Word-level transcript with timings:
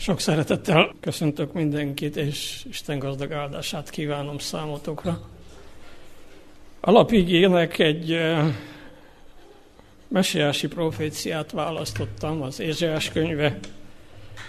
Sok 0.00 0.20
szeretettel 0.20 0.94
köszöntök 1.00 1.52
mindenkit, 1.52 2.16
és 2.16 2.64
Isten 2.68 2.98
gazdag 2.98 3.32
áldását 3.32 3.90
kívánom 3.90 4.38
számotokra. 4.38 5.20
A 6.80 6.90
lapigének 6.90 7.78
egy 7.78 8.18
mesiási 10.08 10.68
proféciát 10.68 11.50
választottam 11.50 12.42
az 12.42 12.60
Ézsaiás 12.60 13.10
könyve, 13.10 13.58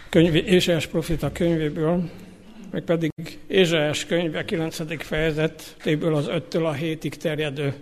könyv, 0.09 0.35
Ézsaiás 0.35 0.87
profita 0.87 1.31
könyvéből, 1.31 2.09
meg 2.71 2.83
pedig 2.83 3.11
Ézsaiás 3.47 4.05
könyve 4.05 4.45
9. 4.45 5.03
fejezetéből 5.03 6.15
az 6.15 6.25
5-től 6.29 6.65
a 6.65 6.73
7-ig 6.73 7.13
terjedő 7.13 7.73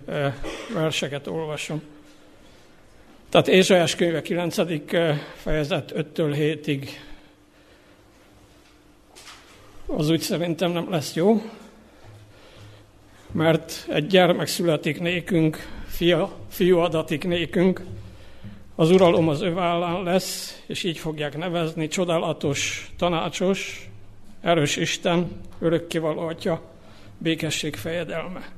verseket 0.74 1.26
olvasom. 1.26 1.82
Tehát 3.28 3.48
Ézsaiás 3.48 3.94
könyve 3.94 4.22
9. 4.22 4.56
fejezet 5.34 5.92
5-től 5.96 6.58
7-ig 6.64 6.88
az 9.96 10.10
úgy 10.10 10.20
szerintem 10.20 10.72
nem 10.72 10.90
lesz 10.90 11.14
jó, 11.14 11.42
mert 13.32 13.86
egy 13.88 14.06
gyermek 14.06 14.46
születik 14.46 15.00
nékünk, 15.00 15.58
fia, 15.86 16.32
fiú 16.48 16.78
adatik 16.78 17.24
nékünk, 17.24 17.84
az 18.74 18.90
uralom 18.90 19.28
az 19.28 19.40
ő 19.40 19.52
vállán 19.54 20.02
lesz, 20.02 20.62
és 20.66 20.82
így 20.82 20.98
fogják 20.98 21.36
nevezni, 21.36 21.88
csodálatos, 21.88 22.90
tanácsos, 22.98 23.90
erős 24.40 24.76
Isten, 24.76 25.40
örökkévaló 25.58 26.20
Atya, 26.20 26.62
békesség 27.18 27.76
fejedelme. 27.76 28.48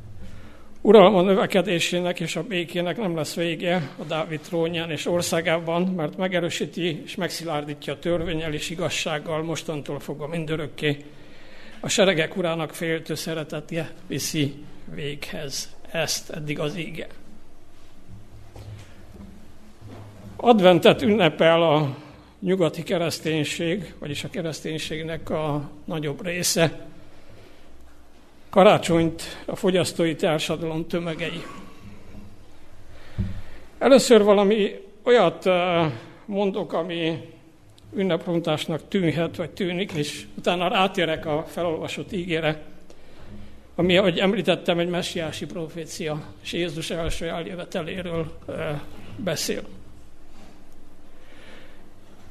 Uralom 0.81 1.15
a 1.15 1.23
növekedésének 1.23 2.21
és 2.21 2.37
a 2.37 2.43
békének 2.43 2.97
nem 2.97 3.17
lesz 3.17 3.35
vége 3.35 3.91
a 3.99 4.05
Dávid 4.05 4.41
trónján 4.41 4.91
és 4.91 5.07
országában, 5.07 5.83
mert 5.83 6.17
megerősíti 6.17 7.03
és 7.05 7.15
megszilárdítja 7.15 7.99
törvényel 7.99 8.53
és 8.53 8.71
igazsággal 8.71 9.43
mostantól 9.43 10.01
fogva 10.01 10.27
mindörökké. 10.27 10.97
A 11.85 11.89
seregek 11.89 12.37
urának 12.37 12.75
féltő 12.75 13.15
szeretetje 13.15 13.91
viszi 14.07 14.55
véghez. 14.95 15.77
Ezt 15.91 16.31
eddig 16.31 16.59
az 16.59 16.77
íge. 16.77 17.07
Adventet 20.37 21.03
ünnepel 21.03 21.63
a 21.63 21.97
nyugati 22.41 22.83
kereszténység, 22.83 23.95
vagyis 23.99 24.25
a 24.25 24.31
kereszténységnek 24.31 25.31
a 25.31 25.71
nagyobb 25.85 26.25
része. 26.25 26.87
Karácsonyt 28.51 29.23
a 29.47 29.57
fogyasztói 29.57 30.15
társadalom 30.15 30.87
tömegei. 30.87 31.43
Először 33.79 34.23
valami 34.23 34.75
olyat 35.03 35.47
eh, 35.47 35.93
mondok, 36.25 36.73
ami 36.73 37.32
ünneprontásnak 37.95 38.89
tűnhet, 38.89 39.37
vagy 39.37 39.51
tűnik, 39.51 39.93
és 39.93 40.27
utána 40.35 40.69
rátérek 40.69 41.27
a 41.27 41.45
felolvasott 41.49 42.13
ígére, 42.13 42.63
ami, 43.75 43.97
ahogy 43.97 44.19
említettem, 44.19 44.79
egy 44.79 44.89
messiási 44.89 45.47
profécia, 45.47 46.23
és 46.43 46.53
Jézus 46.53 46.91
első 46.91 47.29
eljöveteléről 47.29 48.33
eh, 48.49 48.81
beszél. 49.17 49.63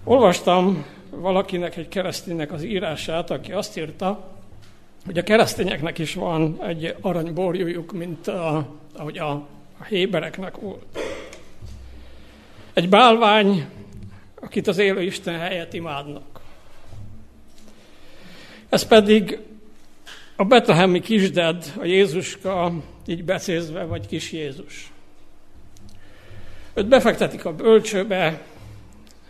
Olvastam 0.04 0.86
valakinek, 1.10 1.78
egy 1.78 1.88
kereszténynek 1.88 2.52
az 2.52 2.64
írását, 2.64 3.30
aki 3.30 3.52
azt 3.52 3.78
írta, 3.78 4.30
hogy 5.06 5.18
a 5.18 5.24
keresztényeknek 5.24 5.98
is 5.98 6.14
van 6.14 6.58
egy 6.64 6.96
aranyborjújuk, 7.02 7.92
mint 7.92 8.28
a, 8.28 8.68
ahogy 8.96 9.18
a, 9.18 9.32
a 9.80 9.84
hébereknek 9.88 10.58
volt. 10.58 11.00
Egy 12.74 12.90
bálvány, 12.90 13.66
akit 14.52 14.68
az 14.68 14.78
élő 14.78 15.02
Isten 15.02 15.40
helyett 15.40 15.74
imádnak. 15.74 16.40
Ez 18.70 18.88
pedig 18.88 19.40
a 20.36 20.44
betlehemi 20.44 21.00
kisded, 21.00 21.74
a 21.78 21.86
Jézuska, 21.86 22.74
így 23.06 23.24
becézve, 23.24 23.84
vagy 23.84 24.08
kis 24.08 24.32
Jézus. 24.32 24.92
Őt 26.74 26.88
befektetik 26.88 27.46
a 27.46 27.54
bölcsőbe, 27.54 28.42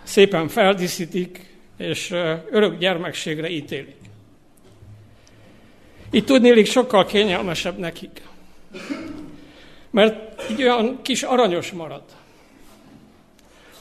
szépen 0.04 0.48
feldíszítik, 0.48 1.56
és 1.78 2.12
örök 2.52 2.78
gyermekségre 2.78 3.50
ítélik. 3.50 4.00
Itt 6.12 6.26
tudnélik 6.26 6.66
sokkal 6.66 7.06
kényelmesebb 7.06 7.78
nekik. 7.78 8.22
Mert 9.90 10.44
így 10.52 10.62
olyan 10.62 11.02
kis 11.02 11.24
aranyos 11.24 11.72
marad. 11.72 12.04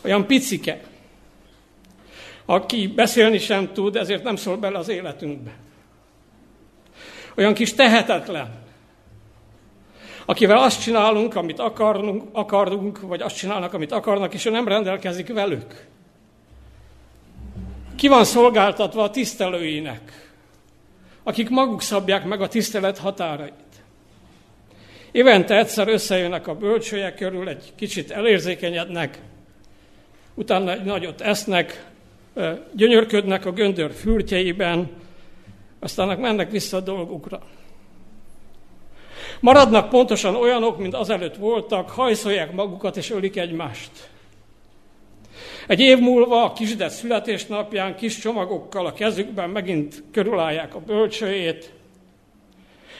Olyan 0.05 0.27
picike. 0.27 0.90
Aki 2.50 2.87
beszélni 2.87 3.38
sem 3.38 3.72
tud, 3.72 3.97
ezért 3.97 4.22
nem 4.22 4.37
szól 4.37 4.56
bele 4.56 4.78
az 4.78 4.88
életünkbe. 4.88 5.50
Olyan 7.37 7.55
kis 7.55 7.75
tehetetlen. 7.75 8.55
Akivel 10.25 10.59
azt 10.59 10.83
csinálunk, 10.83 11.34
amit 11.34 11.59
akarunk, 11.59 12.28
akarunk, 12.33 13.00
vagy 13.00 13.21
azt 13.21 13.37
csinálnak, 13.37 13.72
amit 13.72 13.93
akarnak, 13.93 14.34
és 14.34 14.44
ő 14.44 14.50
nem 14.50 14.69
rendelkezik 14.69 15.33
velük. 15.33 15.87
Ki 17.97 18.09
van 18.09 18.25
szolgáltatva 18.25 19.03
a 19.03 19.10
tisztelőinek, 19.10 20.33
akik 21.22 21.49
maguk 21.49 21.83
szabják 21.83 22.25
meg 22.25 22.41
a 22.41 22.49
tisztelet 22.49 22.99
határait. 22.99 23.83
Évente 25.10 25.59
egyszer 25.59 25.89
összejönnek 25.89 26.47
a 26.47 26.55
bölcsője 26.55 27.15
körül, 27.15 27.49
egy 27.49 27.72
kicsit 27.75 28.10
elérzékenyednek, 28.10 29.19
utána 30.34 30.72
egy 30.72 30.84
nagyot 30.84 31.21
esznek, 31.21 31.89
gyönyörködnek 32.73 33.47
a 33.47 33.53
göndör 33.53 33.93
fürtjeiben, 33.93 34.89
aztán 35.79 36.19
mennek 36.19 36.51
vissza 36.51 36.77
a 36.77 36.81
dolgukra. 36.81 37.43
Maradnak 39.41 39.89
pontosan 39.89 40.35
olyanok, 40.35 40.79
mint 40.79 40.95
azelőtt 40.95 41.37
voltak, 41.37 41.91
hajszolják 41.91 42.53
magukat 42.53 42.97
és 42.97 43.11
ölik 43.11 43.37
egymást. 43.37 43.91
Egy 45.67 45.81
év 45.81 45.99
múlva 45.99 46.45
a 46.45 46.53
kisdet 46.53 46.91
születésnapján 46.91 47.97
kis 47.97 48.19
csomagokkal 48.19 48.87
a 48.87 48.93
kezükben 48.93 49.51
megint 49.51 50.03
körülállják 50.13 50.75
a 50.75 50.81
bölcsőjét, 50.81 51.73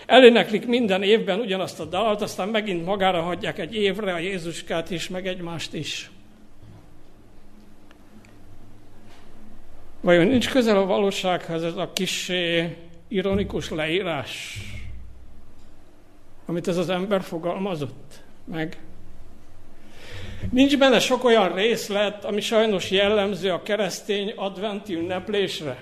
eléneklik 0.07 0.67
minden 0.67 1.03
évben 1.03 1.41
ugyanazt 1.41 1.81
a 1.81 1.85
dalt, 1.85 2.23
aztán 2.23 2.49
megint 2.49 2.85
magára 2.85 3.23
hagyják 3.23 3.59
egy 3.59 3.75
évre 3.75 4.13
a 4.13 4.19
Jézuskát 4.19 4.91
is, 4.91 5.09
meg 5.09 5.27
egymást 5.27 5.75
is. 5.75 6.11
Vajon 10.01 10.27
nincs 10.27 10.51
közel 10.51 10.77
a 10.77 10.87
valósághoz 10.87 11.63
ez 11.63 11.77
a 11.77 11.91
kis 11.93 12.33
ironikus 13.09 13.71
leírás, 13.71 14.59
amit 16.47 16.69
ez 16.69 16.77
az 16.77 16.89
ember 16.89 17.23
fogalmazott 17.23 18.23
meg? 18.45 18.79
Nincs 20.51 20.79
benne 20.79 20.99
sok 20.99 21.25
olyan 21.25 21.55
részlet, 21.55 22.25
ami 22.25 22.41
sajnos 22.41 22.91
jellemző 22.91 23.51
a 23.51 23.63
keresztény 23.63 24.33
adventi 24.37 24.95
ünneplésre. 24.95 25.79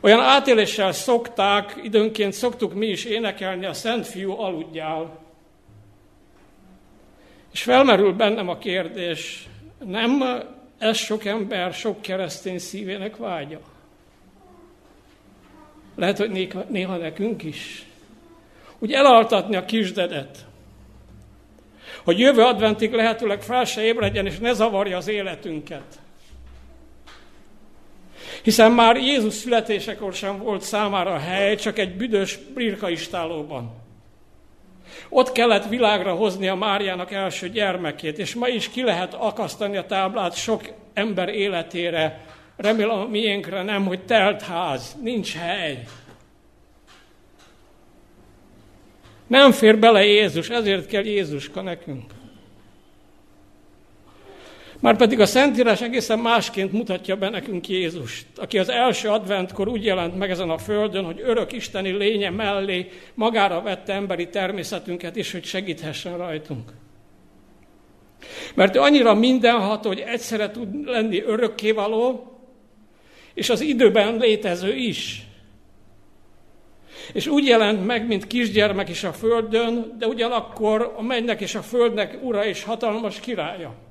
Olyan 0.00 0.20
átéléssel 0.20 0.92
szokták, 0.92 1.80
időnként 1.82 2.32
szoktuk 2.32 2.74
mi 2.74 2.86
is 2.86 3.04
énekelni 3.04 3.66
a 3.66 3.72
Szent 3.72 4.06
Fiú 4.06 4.40
aludjál. 4.40 5.18
És 7.52 7.62
felmerül 7.62 8.12
bennem 8.12 8.48
a 8.48 8.58
kérdés, 8.58 9.48
nem 9.84 10.22
ez 10.78 10.96
sok 10.96 11.24
ember, 11.24 11.72
sok 11.72 12.02
keresztény 12.02 12.58
szívének 12.58 13.16
vágya? 13.16 13.60
Lehet, 15.94 16.18
hogy 16.18 16.30
néha, 16.30 16.64
néha 16.68 16.96
nekünk 16.96 17.42
is. 17.42 17.86
Úgy 18.78 18.92
elaltatni 18.92 19.56
a 19.56 19.64
kisdedet, 19.64 20.46
hogy 22.04 22.18
jövő 22.18 22.42
adventig 22.42 22.92
lehetőleg 22.92 23.42
fel 23.42 23.64
se 23.64 23.82
ébredjen, 23.82 24.26
és 24.26 24.38
ne 24.38 24.52
zavarja 24.52 24.96
az 24.96 25.08
életünket. 25.08 25.98
Hiszen 28.42 28.72
már 28.72 28.96
Jézus 28.96 29.34
születésekor 29.34 30.14
sem 30.14 30.38
volt 30.38 30.62
számára 30.62 31.18
hely, 31.18 31.56
csak 31.56 31.78
egy 31.78 31.96
büdös 31.96 32.38
birkaistálóban. 32.54 33.87
Ott 35.08 35.32
kellett 35.32 35.68
világra 35.68 36.14
hozni 36.14 36.48
a 36.48 36.54
Máriának 36.54 37.12
első 37.12 37.48
gyermekét, 37.48 38.18
és 38.18 38.34
ma 38.34 38.48
is 38.48 38.68
ki 38.68 38.82
lehet 38.82 39.14
akasztani 39.14 39.76
a 39.76 39.86
táblát 39.86 40.34
sok 40.34 40.62
ember 40.94 41.28
életére, 41.28 42.20
remélem 42.56 42.98
a 42.98 43.06
miénkre 43.06 43.62
nem, 43.62 43.86
hogy 43.86 44.04
telt 44.04 44.42
ház, 44.42 44.96
nincs 45.02 45.36
hely. 45.36 45.84
Nem 49.26 49.52
fér 49.52 49.78
bele 49.78 50.04
Jézus, 50.04 50.48
ezért 50.48 50.86
kell 50.86 51.04
Jézuska 51.04 51.62
nekünk. 51.62 52.17
Márpedig 54.80 55.20
a 55.20 55.26
Szentírás 55.26 55.80
egészen 55.80 56.18
másként 56.18 56.72
mutatja 56.72 57.16
be 57.16 57.28
nekünk 57.28 57.68
Jézust, 57.68 58.26
aki 58.36 58.58
az 58.58 58.68
első 58.68 59.08
adventkor 59.08 59.68
úgy 59.68 59.84
jelent 59.84 60.18
meg 60.18 60.30
ezen 60.30 60.50
a 60.50 60.58
földön, 60.58 61.04
hogy 61.04 61.20
örök 61.24 61.52
isteni 61.52 61.90
lénye 61.90 62.30
mellé 62.30 62.88
magára 63.14 63.62
vette 63.62 63.92
emberi 63.92 64.28
természetünket 64.28 65.16
is, 65.16 65.32
hogy 65.32 65.44
segíthessen 65.44 66.16
rajtunk. 66.16 66.72
Mert 68.54 68.76
ő 68.76 68.80
annyira 68.80 69.14
mindenható, 69.14 69.88
hogy 69.88 70.04
egyszerre 70.06 70.50
tud 70.50 70.84
lenni 70.84 71.22
örökkévaló, 71.22 72.32
és 73.34 73.50
az 73.50 73.60
időben 73.60 74.16
létező 74.16 74.74
is. 74.74 75.26
És 77.12 77.26
úgy 77.26 77.44
jelent 77.46 77.86
meg, 77.86 78.06
mint 78.06 78.26
kisgyermek 78.26 78.88
is 78.88 79.04
a 79.04 79.12
földön, 79.12 79.94
de 79.98 80.06
ugyanakkor 80.06 80.94
a 80.96 81.02
mennek 81.02 81.40
és 81.40 81.54
a 81.54 81.62
földnek 81.62 82.18
ura 82.22 82.44
és 82.44 82.62
hatalmas 82.62 83.20
királya. 83.20 83.86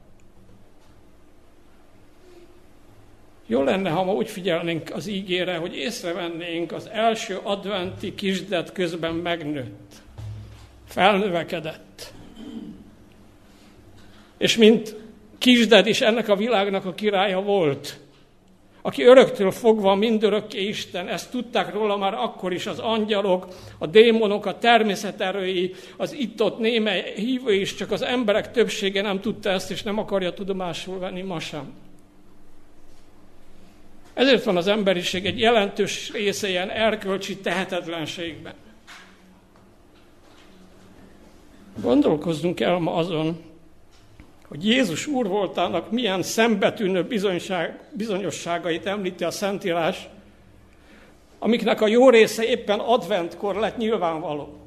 Jó 3.50 3.64
lenne, 3.64 3.90
ha 3.90 4.04
ma 4.04 4.14
úgy 4.14 4.30
figyelnénk 4.30 4.90
az 4.94 5.08
ígére, 5.08 5.56
hogy 5.56 5.76
észrevennénk, 5.76 6.72
az 6.72 6.90
első 6.92 7.40
adventi 7.44 8.16
kisdet 8.16 8.72
közben 8.72 9.14
megnőtt, 9.14 9.92
felnövekedett. 10.88 12.14
És 14.38 14.58
mint 14.58 14.96
kisded 15.38 15.88
is 15.88 16.02
ennek 16.02 16.30
a 16.30 16.36
világnak 16.36 16.86
a 16.86 16.94
királya 16.94 17.42
volt, 17.42 18.00
aki 18.82 19.04
öröktől 19.04 19.52
fogva 19.52 19.96
mindörökké 19.96 20.68
Isten, 20.68 21.08
ezt 21.08 21.32
tudták 21.32 21.74
róla 21.74 21.98
már 21.98 22.14
akkor 22.14 22.54
is 22.54 22.66
az 22.66 22.80
angyalok, 22.80 23.48
a 23.78 23.86
démonok, 23.86 24.46
a 24.46 24.58
természeterői, 24.58 25.74
az 25.98 26.14
itt-ott 26.14 26.60
néme 26.60 27.04
hívő 27.16 27.54
is, 27.54 27.76
csak 27.76 27.92
az 27.92 28.02
emberek 28.02 28.52
többsége 28.52 29.02
nem 29.02 29.22
tudta 29.22 29.50
ezt, 29.50 29.72
és 29.72 29.84
nem 29.84 29.98
akarja 29.98 30.34
tudomásul 30.34 31.00
venni 31.00 31.22
ma 31.22 31.40
sem. 31.40 31.87
Ezért 34.18 34.44
van 34.44 34.58
az 34.58 34.68
emberiség 34.68 35.26
egy 35.26 35.40
jelentős 35.40 36.12
része 36.12 36.50
ilyen 36.50 36.70
erkölcsi 36.70 37.38
tehetetlenségben. 37.38 38.54
Gondolkozzunk 41.82 42.60
el 42.60 42.78
ma 42.78 42.94
azon, 42.94 43.44
hogy 44.48 44.66
Jézus 44.66 45.06
úr 45.06 45.28
voltának 45.28 45.92
milyen 45.92 46.24
szembetűnő 46.24 47.08
bizonyosságait 47.92 48.86
említi 48.86 49.24
a 49.24 49.32
Szentírás, 49.32 50.08
amiknek 51.40 51.82
a 51.82 51.88
jó 51.88 52.10
része 52.10 52.44
éppen 52.44 52.80
adventkor 52.80 53.56
lett 53.56 53.78
nyilvánvaló. 53.78 54.58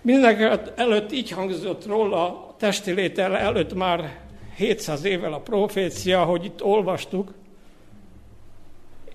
Mindenek 0.00 0.70
előtt 0.76 1.12
így 1.12 1.30
hangzott 1.30 1.86
róla 1.86 2.26
a 2.48 2.54
testi 2.58 3.12
előtt 3.18 3.74
már 3.74 4.24
700 4.56 5.04
évvel 5.04 5.32
a 5.32 5.40
profécia, 5.40 6.24
hogy 6.24 6.44
itt 6.44 6.62
olvastuk. 6.62 7.34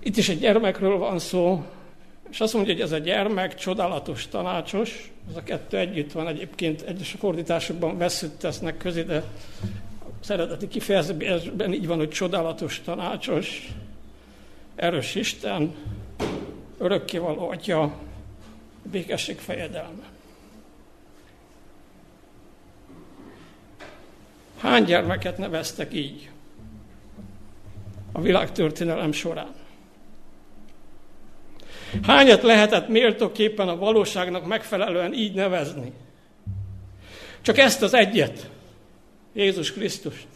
Itt 0.00 0.16
is 0.16 0.28
egy 0.28 0.38
gyermekről 0.38 0.98
van 0.98 1.18
szó, 1.18 1.64
és 2.30 2.40
azt 2.40 2.54
mondja, 2.54 2.72
hogy 2.72 2.82
ez 2.82 2.92
a 2.92 2.98
gyermek 2.98 3.54
csodálatos, 3.54 4.28
tanácsos, 4.28 5.12
ez 5.30 5.36
a 5.36 5.42
kettő 5.42 5.76
együtt 5.78 6.12
van 6.12 6.28
egyébként, 6.28 6.82
egyes 6.82 7.16
fordításokban 7.18 7.98
veszült 7.98 8.32
tesznek 8.32 8.76
közé, 8.76 9.02
de 9.02 9.24
az 10.20 10.30
eredeti 10.30 10.68
kifejezésben 10.68 11.72
így 11.72 11.86
van, 11.86 11.98
hogy 11.98 12.10
csodálatos, 12.10 12.80
tanácsos, 12.84 13.72
erős 14.74 15.14
Isten, 15.14 15.74
örökkévaló 16.78 17.48
Atya, 17.48 17.96
békesség 18.82 19.38
fejedelme. 19.38 20.11
Hány 24.62 24.84
gyermeket 24.84 25.38
neveztek 25.38 25.94
így 25.94 26.30
a 28.12 28.20
világtörténelem 28.20 29.12
során? 29.12 29.54
Hányat 32.02 32.42
lehetett 32.42 32.88
méltóképpen 32.88 33.68
a 33.68 33.76
valóságnak 33.76 34.46
megfelelően 34.46 35.14
így 35.14 35.34
nevezni? 35.34 35.92
Csak 37.40 37.58
ezt 37.58 37.82
az 37.82 37.94
egyet, 37.94 38.50
Jézus 39.34 39.72
Krisztust. 39.72 40.26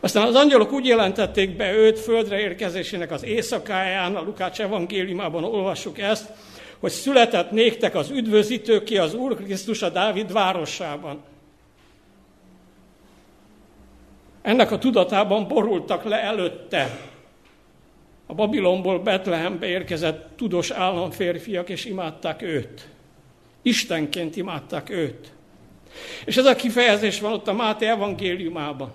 Aztán 0.00 0.26
az 0.26 0.34
angyalok 0.34 0.72
úgy 0.72 0.86
jelentették 0.86 1.56
be 1.56 1.72
őt 1.72 1.98
földre 1.98 2.38
érkezésének 2.38 3.10
az 3.10 3.24
éjszakáján, 3.24 4.16
a 4.16 4.22
Lukács 4.22 4.60
evangéliumában 4.60 5.44
olvassuk 5.44 5.98
ezt, 5.98 6.32
hogy 6.78 6.90
született 6.90 7.50
néktek 7.50 7.94
az 7.94 8.10
üdvözítő 8.10 8.82
ki 8.82 8.98
az 8.98 9.14
Úr 9.14 9.36
Krisztus 9.36 9.82
a 9.82 9.88
Dávid 9.88 10.32
városában. 10.32 11.34
Ennek 14.46 14.70
a 14.70 14.78
tudatában 14.78 15.48
borultak 15.48 16.04
le 16.04 16.22
előtte 16.22 16.98
a 18.26 18.34
Babilonból 18.34 18.98
Betlehembe 18.98 19.66
érkezett 19.66 20.28
tudós 20.36 20.70
államférfiak, 20.70 21.68
és 21.68 21.84
imádták 21.84 22.42
őt. 22.42 22.88
Istenként 23.62 24.36
imádták 24.36 24.90
őt. 24.90 25.32
És 26.24 26.36
ez 26.36 26.44
a 26.44 26.56
kifejezés 26.56 27.20
van 27.20 27.32
ott 27.32 27.48
a 27.48 27.52
Máté 27.52 27.86
evangéliumában. 27.86 28.92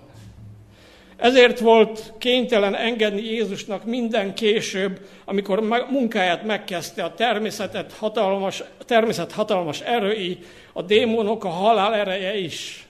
Ezért 1.16 1.58
volt 1.58 2.12
kénytelen 2.18 2.74
engedni 2.74 3.22
Jézusnak 3.22 3.84
minden 3.84 4.34
később, 4.34 5.00
amikor 5.24 5.60
munkáját 5.90 6.44
megkezdte 6.44 7.04
a 7.04 7.14
természetet 7.14 7.92
hatalmas, 7.92 8.62
természet 8.78 9.32
hatalmas 9.32 9.80
erői, 9.80 10.38
a 10.72 10.82
démonok, 10.82 11.44
a 11.44 11.48
halál 11.48 11.94
ereje 11.94 12.36
is. 12.36 12.86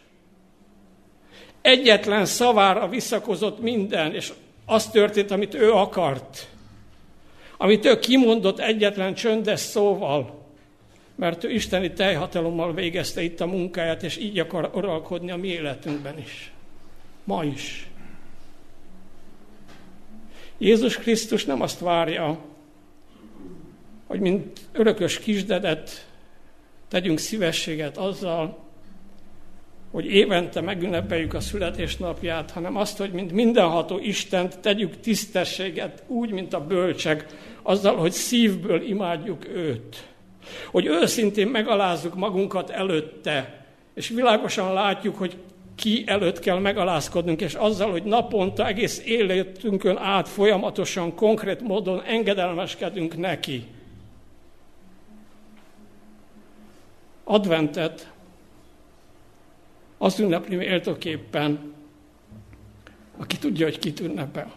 Egyetlen 1.63 2.25
szavára 2.25 2.89
visszakozott 2.89 3.61
minden, 3.61 4.15
és 4.15 4.33
az 4.67 4.91
történt, 4.91 5.31
amit 5.31 5.55
ő 5.55 5.73
akart. 5.73 6.49
Amit 7.57 7.85
ő 7.85 7.99
kimondott 7.99 8.59
egyetlen 8.59 9.15
csöndes 9.15 9.61
szóval. 9.61 10.41
Mert 11.15 11.45
ő 11.45 11.51
isteni 11.51 11.93
teljhatalommal 11.93 12.75
végezte 12.75 13.23
itt 13.23 13.41
a 13.41 13.47
munkáját, 13.47 14.03
és 14.03 14.17
így 14.17 14.39
akar 14.39 14.71
uralkodni 14.75 15.31
a 15.31 15.37
mi 15.37 15.49
életünkben 15.49 16.19
is. 16.19 16.53
Ma 17.25 17.45
is. 17.45 17.87
Jézus 20.59 20.97
Krisztus 20.97 21.45
nem 21.45 21.61
azt 21.61 21.79
várja, 21.79 22.39
hogy 24.07 24.21
mint 24.21 24.61
örökös 24.73 25.19
kisdedet 25.19 26.07
tegyünk 26.89 27.19
szívességet 27.19 27.97
azzal, 27.97 28.62
hogy 29.93 30.07
évente 30.07 30.61
megünnepeljük 30.61 31.35
a 31.35 31.41
születésnapját, 31.41 32.51
hanem 32.51 32.77
azt, 32.77 32.99
hogy 32.99 33.13
mint 33.13 33.33
mindenható 33.33 33.99
Istent 33.99 34.59
tegyük 34.59 35.01
tisztességet 35.01 36.03
úgy, 36.07 36.31
mint 36.31 36.53
a 36.53 36.67
bölcsek, 36.67 37.27
azzal, 37.63 37.97
hogy 37.97 38.13
szívből 38.13 38.83
imádjuk 38.83 39.49
őt. 39.49 40.07
Hogy 40.71 40.87
őszintén 40.87 41.49
megalázzuk 41.49 42.15
magunkat 42.15 42.71
előtte, 42.71 43.67
és 43.95 44.09
világosan 44.09 44.73
látjuk, 44.73 45.17
hogy 45.17 45.37
ki 45.75 46.05
előtt 46.07 46.39
kell 46.39 46.59
megalázkodnunk, 46.59 47.41
és 47.41 47.55
azzal, 47.55 47.91
hogy 47.91 48.03
naponta 48.03 48.67
egész 48.67 49.03
életünkön 49.05 49.97
át 49.97 50.29
folyamatosan, 50.29 51.15
konkrét 51.15 51.61
módon 51.61 52.03
engedelmeskedünk 52.03 53.17
neki. 53.17 53.65
Adventet 57.25 58.12
azt 60.03 60.19
ünnepli 60.19 60.57
méltóképpen, 60.57 61.75
aki 63.19 63.39
tudja, 63.39 63.67
hogy 63.67 63.79
kit 63.79 64.01
ünnepel. 64.01 64.53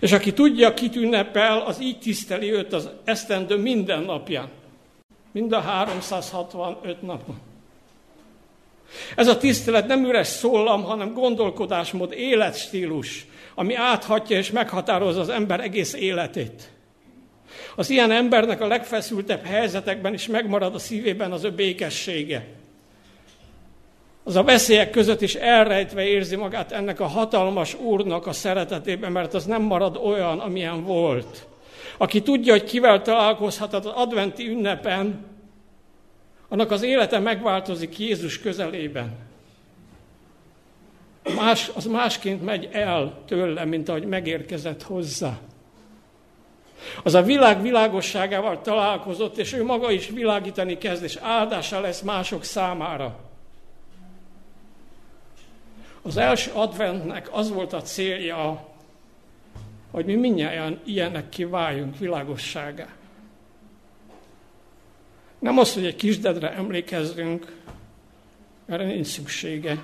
És 0.00 0.12
aki 0.12 0.32
tudja, 0.32 0.74
kit 0.74 0.96
ünnepel, 0.96 1.60
az 1.60 1.80
így 1.80 1.98
tiszteli 1.98 2.52
őt 2.52 2.72
az 2.72 2.88
esztendő 3.04 3.56
minden 3.56 4.02
napján. 4.02 4.48
Mind 5.32 5.52
a 5.52 5.60
365 5.60 7.02
napon. 7.02 7.38
Ez 9.16 9.28
a 9.28 9.38
tisztelet 9.38 9.86
nem 9.86 10.04
üres 10.04 10.26
szólam, 10.26 10.82
hanem 10.82 11.12
gondolkodásmód, 11.12 12.12
életstílus, 12.12 13.26
ami 13.54 13.74
áthatja 13.74 14.36
és 14.36 14.50
meghatározza 14.50 15.20
az 15.20 15.28
ember 15.28 15.60
egész 15.60 15.92
életét. 15.92 16.70
Az 17.76 17.90
ilyen 17.90 18.10
embernek 18.10 18.60
a 18.60 18.66
legfeszültebb 18.66 19.44
helyzetekben 19.44 20.14
is 20.14 20.26
megmarad 20.26 20.74
a 20.74 20.78
szívében 20.78 21.32
az 21.32 21.44
ő 21.44 21.50
békessége 21.50 22.55
az 24.26 24.36
a 24.36 24.42
veszélyek 24.42 24.90
között 24.90 25.20
is 25.20 25.34
elrejtve 25.34 26.06
érzi 26.06 26.36
magát 26.36 26.72
ennek 26.72 27.00
a 27.00 27.06
hatalmas 27.06 27.74
úrnak 27.74 28.26
a 28.26 28.32
szeretetében, 28.32 29.12
mert 29.12 29.34
az 29.34 29.44
nem 29.44 29.62
marad 29.62 29.96
olyan, 29.96 30.38
amilyen 30.38 30.84
volt. 30.84 31.46
Aki 31.96 32.22
tudja, 32.22 32.52
hogy 32.52 32.64
kivel 32.64 33.02
találkozhat 33.02 33.74
az 33.74 33.86
adventi 33.86 34.48
ünnepen, 34.48 35.24
annak 36.48 36.70
az 36.70 36.82
élete 36.82 37.18
megváltozik 37.18 37.98
Jézus 37.98 38.40
közelében. 38.40 39.16
Más, 41.36 41.70
az 41.74 41.84
másként 41.84 42.44
megy 42.44 42.68
el 42.72 43.18
tőle, 43.26 43.64
mint 43.64 43.88
ahogy 43.88 44.06
megérkezett 44.06 44.82
hozzá. 44.82 45.38
Az 47.02 47.14
a 47.14 47.22
világ 47.22 47.62
világosságával 47.62 48.60
találkozott, 48.60 49.38
és 49.38 49.52
ő 49.52 49.64
maga 49.64 49.90
is 49.90 50.08
világítani 50.08 50.78
kezd, 50.78 51.02
és 51.02 51.18
áldása 51.22 51.80
lesz 51.80 52.00
mások 52.00 52.44
számára. 52.44 53.25
Az 56.06 56.16
első 56.16 56.50
adventnek 56.54 57.28
az 57.32 57.50
volt 57.50 57.72
a 57.72 57.82
célja, 57.82 58.68
hogy 59.90 60.04
mi 60.04 60.14
mindjárt 60.14 60.86
ilyenek 60.86 61.28
kiváljunk 61.28 61.98
világosságá. 61.98 62.86
Nem 65.38 65.58
az, 65.58 65.74
hogy 65.74 65.86
egy 65.86 65.96
kisdedre 65.96 66.52
emlékezzünk, 66.52 67.56
erre 68.66 68.84
nincs 68.84 69.06
szüksége. 69.06 69.82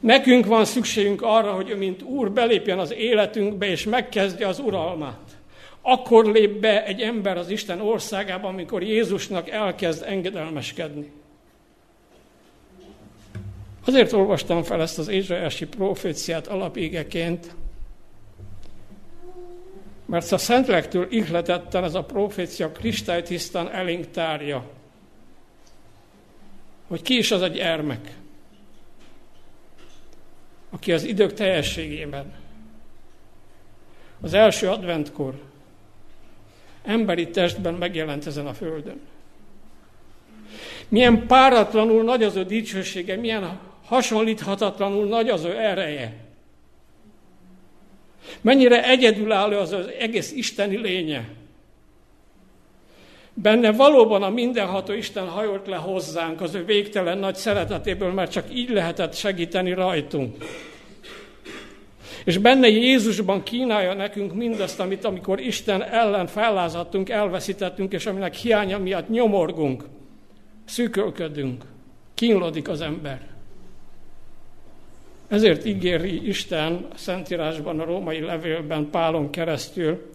Nekünk 0.00 0.46
van 0.46 0.64
szükségünk 0.64 1.22
arra, 1.22 1.52
hogy 1.52 1.70
ő, 1.70 1.76
mint 1.76 2.02
Úr, 2.02 2.30
belépjen 2.30 2.78
az 2.78 2.92
életünkbe, 2.92 3.66
és 3.66 3.84
megkezdje 3.84 4.46
az 4.46 4.58
uralmát. 4.58 5.36
Akkor 5.80 6.26
lép 6.26 6.60
be 6.60 6.84
egy 6.84 7.00
ember 7.00 7.36
az 7.36 7.48
Isten 7.48 7.80
országába, 7.80 8.48
amikor 8.48 8.82
Jézusnak 8.82 9.48
elkezd 9.48 10.02
engedelmeskedni. 10.06 11.21
Azért 13.84 14.12
olvastam 14.12 14.62
fel 14.62 14.80
ezt 14.80 14.98
az 14.98 15.08
Ézsajási 15.08 15.66
proféciát 15.66 16.46
alapégeként, 16.46 17.54
mert 20.06 20.32
a 20.32 20.38
Szentlektől 20.38 21.06
ihletetten 21.10 21.84
ez 21.84 21.94
a 21.94 22.04
profécia 22.04 22.72
kristálytisztán 22.72 23.70
elénk 23.70 24.10
tárja, 24.10 24.70
hogy 26.86 27.02
ki 27.02 27.16
is 27.16 27.30
az 27.30 27.40
a 27.40 27.46
gyermek, 27.46 28.16
aki 30.70 30.92
az 30.92 31.04
idők 31.04 31.32
teljességében, 31.32 32.32
az 34.20 34.34
első 34.34 34.68
adventkor 34.68 35.40
emberi 36.84 37.30
testben 37.30 37.74
megjelent 37.74 38.26
ezen 38.26 38.46
a 38.46 38.54
földön. 38.54 39.00
Milyen 40.88 41.26
páratlanul 41.26 42.02
nagy 42.02 42.22
az 42.22 42.36
ő 42.36 42.44
dicsősége, 42.44 43.16
milyen 43.16 43.60
hasonlíthatatlanul 43.84 45.06
nagy 45.06 45.28
az 45.28 45.44
ő 45.44 45.58
ereje. 45.58 46.12
Mennyire 48.40 48.88
egyedülálló 48.88 49.58
az 49.58 49.72
az 49.72 49.86
egész 49.98 50.32
isteni 50.32 50.76
lénye. 50.76 51.28
Benne 53.34 53.72
valóban 53.72 54.22
a 54.22 54.30
mindenható 54.30 54.92
Isten 54.92 55.28
hajolt 55.28 55.66
le 55.66 55.76
hozzánk 55.76 56.40
az 56.40 56.54
ő 56.54 56.64
végtelen 56.64 57.18
nagy 57.18 57.34
szeretetéből, 57.34 58.12
mert 58.12 58.30
csak 58.30 58.54
így 58.54 58.70
lehetett 58.70 59.14
segíteni 59.14 59.72
rajtunk. 59.72 60.36
És 62.24 62.38
benne 62.38 62.68
Jézusban 62.68 63.42
kínálja 63.42 63.94
nekünk 63.94 64.34
mindazt, 64.34 64.80
amit 64.80 65.04
amikor 65.04 65.40
Isten 65.40 65.82
ellen 65.82 66.26
fellázadtunk, 66.26 67.08
elveszítettünk, 67.08 67.92
és 67.92 68.06
aminek 68.06 68.34
hiánya 68.34 68.78
miatt 68.78 69.08
nyomorgunk, 69.08 69.84
szűkölködünk, 70.64 71.64
kínlódik 72.14 72.68
az 72.68 72.80
ember. 72.80 73.31
Ezért 75.32 75.64
ígéri 75.64 76.28
Isten 76.28 76.86
a 76.92 76.96
Szentírásban, 76.96 77.80
a 77.80 77.84
római 77.84 78.20
levélben 78.20 78.90
Pálon 78.90 79.30
keresztül, 79.30 80.12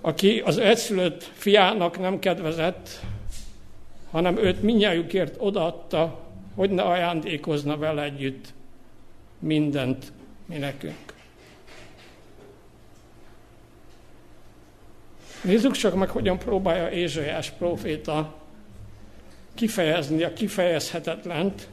aki 0.00 0.40
az 0.40 0.58
egyszülött 0.58 1.22
fiának 1.22 1.98
nem 1.98 2.18
kedvezett, 2.18 3.00
hanem 4.10 4.36
őt 4.36 4.62
minnyájukért 4.62 5.34
odaadta, 5.38 6.20
hogy 6.54 6.70
ne 6.70 6.82
ajándékozna 6.82 7.76
vele 7.76 8.02
együtt 8.02 8.52
mindent 9.38 10.12
mi 10.46 10.56
nekünk. 10.56 11.14
Nézzük 15.42 15.72
csak 15.72 15.94
meg, 15.94 16.08
hogyan 16.08 16.38
próbálja 16.38 16.90
Ézsaiás 16.90 17.50
próféta 17.50 18.34
kifejezni 19.54 20.22
a 20.22 20.32
kifejezhetetlent, 20.32 21.68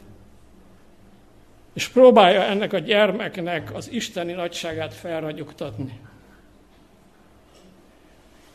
és 1.78 1.88
próbálja 1.88 2.44
ennek 2.44 2.74
a 2.74 2.80
gyermeknek 2.80 3.76
az 3.76 3.92
isteni 3.92 4.34
nagyságát 4.34 4.94
felragyogtatni. 4.94 6.00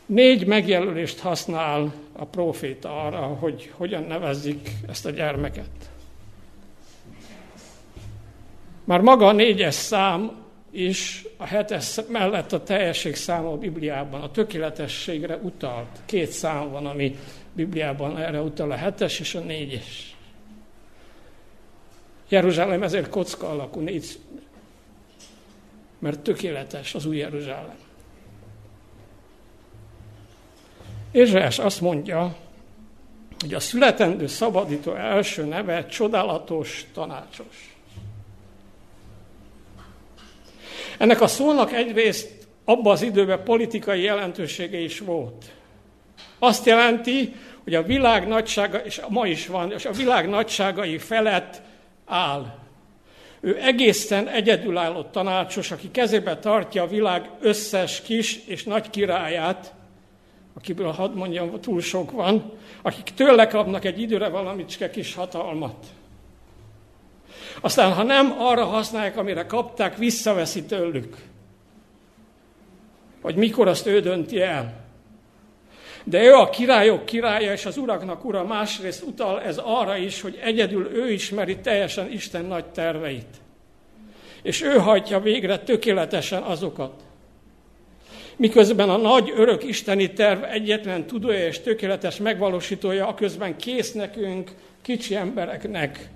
Négy 0.05 0.45
megjelölést 0.45 1.19
használ 1.19 1.93
a 2.11 2.25
próféta 2.25 3.05
arra, 3.05 3.19
hogy 3.19 3.71
hogyan 3.75 4.03
nevezzik 4.03 4.69
ezt 4.87 5.05
a 5.05 5.09
gyermeket. 5.09 5.69
Már 8.83 9.01
maga 9.01 9.27
a 9.27 9.31
négyes 9.31 9.75
szám 9.75 10.31
is 10.71 11.25
a 11.37 11.45
hetes 11.45 11.99
mellett 12.07 12.53
a 12.53 12.63
teljesség 12.63 13.15
száma 13.15 13.51
a 13.51 13.57
Bibliában, 13.57 14.21
a 14.21 14.31
tökéletességre 14.31 15.35
utalt. 15.35 16.01
Két 16.05 16.29
szám 16.29 16.71
van, 16.71 16.85
ami 16.85 17.15
Bibliában 17.53 18.17
erre 18.17 18.41
utal, 18.41 18.71
a 18.71 18.75
hetes 18.75 19.19
és 19.19 19.35
a 19.35 19.39
négyes. 19.39 20.12
Jeruzsálem 22.33 22.83
ezért 22.83 23.09
kocka 23.09 23.49
alakú, 23.49 23.79
négy, 23.79 24.19
mert 25.99 26.19
tökéletes 26.19 26.95
az 26.95 27.05
új 27.05 27.17
Jeruzsálem. 27.17 27.77
Ézsaiás 31.11 31.59
azt 31.59 31.81
mondja, 31.81 32.35
hogy 33.39 33.53
a 33.53 33.59
születendő 33.59 34.27
szabadító 34.27 34.93
első 34.93 35.43
neve 35.43 35.85
csodálatos, 35.85 36.85
tanácsos. 36.93 37.75
Ennek 40.97 41.21
a 41.21 41.27
szónak 41.27 41.71
egyrészt 41.71 42.47
abban 42.65 42.91
az 42.91 43.01
időben 43.01 43.43
politikai 43.43 44.01
jelentősége 44.01 44.77
is 44.77 44.99
volt. 44.99 45.51
Azt 46.39 46.65
jelenti, 46.65 47.35
hogy 47.63 47.75
a 47.75 47.83
világ 47.83 48.27
nagysága, 48.27 48.77
és 48.77 49.01
ma 49.09 49.27
is 49.27 49.47
van, 49.47 49.71
és 49.71 49.85
a 49.85 49.91
világ 49.91 50.29
nagyságai 50.29 50.97
felett 50.97 51.61
áll. 52.05 52.61
Ő 53.39 53.57
egészen 53.61 54.27
egyedülálló 54.27 55.01
tanácsos, 55.03 55.71
aki 55.71 55.91
kezébe 55.91 56.37
tartja 56.37 56.83
a 56.83 56.87
világ 56.87 57.29
összes 57.39 58.01
kis 58.01 58.39
és 58.45 58.63
nagy 58.63 58.89
királyát, 58.89 59.73
akiből 60.53 60.91
hadd 60.91 61.11
mondjam, 61.11 61.59
túl 61.61 61.81
sok 61.81 62.11
van, 62.11 62.51
akik 62.81 63.03
tőle 63.03 63.47
kapnak 63.47 63.85
egy 63.85 64.01
időre 64.01 64.29
valamicske 64.29 64.89
kis 64.89 65.15
hatalmat. 65.15 65.85
Aztán, 67.61 67.93
ha 67.93 68.03
nem 68.03 68.35
arra 68.37 68.65
használják, 68.65 69.17
amire 69.17 69.45
kapták, 69.45 69.97
visszaveszi 69.97 70.63
tőlük. 70.63 71.17
Hogy 73.21 73.35
mikor 73.35 73.67
azt 73.67 73.87
ő 73.87 73.99
dönti 73.99 74.41
el. 74.41 74.82
De 76.03 76.23
ő 76.23 76.33
a 76.33 76.49
királyok 76.49 77.05
királya 77.05 77.51
és 77.51 77.65
az 77.65 77.77
uraknak 77.77 78.25
ura 78.25 78.43
másrészt 78.43 79.03
utal 79.03 79.41
ez 79.41 79.57
arra 79.57 79.97
is, 79.97 80.21
hogy 80.21 80.39
egyedül 80.43 80.91
ő 80.93 81.11
ismeri 81.11 81.57
teljesen 81.57 82.11
Isten 82.11 82.45
nagy 82.45 82.65
terveit. 82.65 83.41
És 84.41 84.61
ő 84.61 84.77
hajtja 84.77 85.19
végre 85.19 85.59
tökéletesen 85.59 86.41
azokat. 86.41 87.03
Miközben 88.35 88.89
a 88.89 88.97
nagy 88.97 89.33
örök 89.35 89.63
isteni 89.63 90.13
terv 90.13 90.43
egyetlen 90.43 91.07
tudója 91.07 91.45
és 91.47 91.59
tökéletes 91.59 92.17
megvalósítója, 92.17 93.07
aközben 93.07 93.57
kész 93.57 93.91
nekünk, 93.91 94.51
kicsi 94.81 95.15
embereknek 95.15 96.09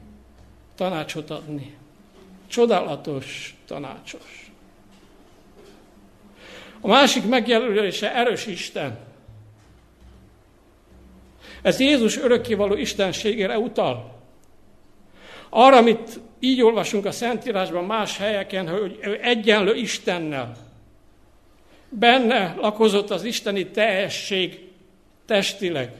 tanácsot 0.76 1.30
adni. 1.30 1.76
Csodálatos 2.48 3.56
tanácsos. 3.68 4.52
A 6.82 6.88
másik 6.88 7.26
megjelölése 7.26 8.16
erős 8.16 8.46
Isten. 8.46 9.07
Ez 11.62 11.80
Jézus 11.80 12.18
örökkévaló 12.18 12.76
istenségére 12.76 13.58
utal. 13.58 14.16
Arra, 15.50 15.78
amit 15.78 16.20
így 16.40 16.62
olvasunk 16.62 17.06
a 17.06 17.12
Szentírásban 17.12 17.84
más 17.84 18.18
helyeken, 18.18 18.70
hogy 18.70 19.00
ő 19.02 19.20
egyenlő 19.22 19.76
Istennel. 19.76 20.58
Benne 21.90 22.56
lakozott 22.60 23.10
az 23.10 23.24
isteni 23.24 23.68
teljesség 23.68 24.60
testileg. 25.26 25.92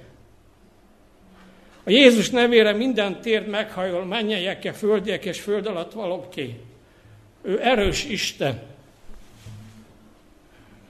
A 1.84 1.90
Jézus 1.90 2.30
nevére 2.30 2.74
minden 2.74 3.22
tér 3.22 3.48
meghajol, 3.48 4.06
mennyeiek, 4.06 4.74
földiek 4.76 5.26
és 5.26 5.42
föld 5.42 5.66
alatt 5.66 5.94
valóké. 5.94 6.60
Ő 7.42 7.60
erős 7.64 8.06
Isten. 8.06 8.62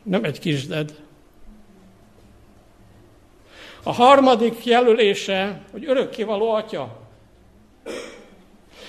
Nem 0.03 0.23
egy 0.23 0.39
kisded. 0.39 1.06
A 3.87 3.91
harmadik 3.91 4.65
jelölése, 4.65 5.61
hogy 5.71 5.85
örökkévaló 5.85 6.49
atya. 6.49 6.99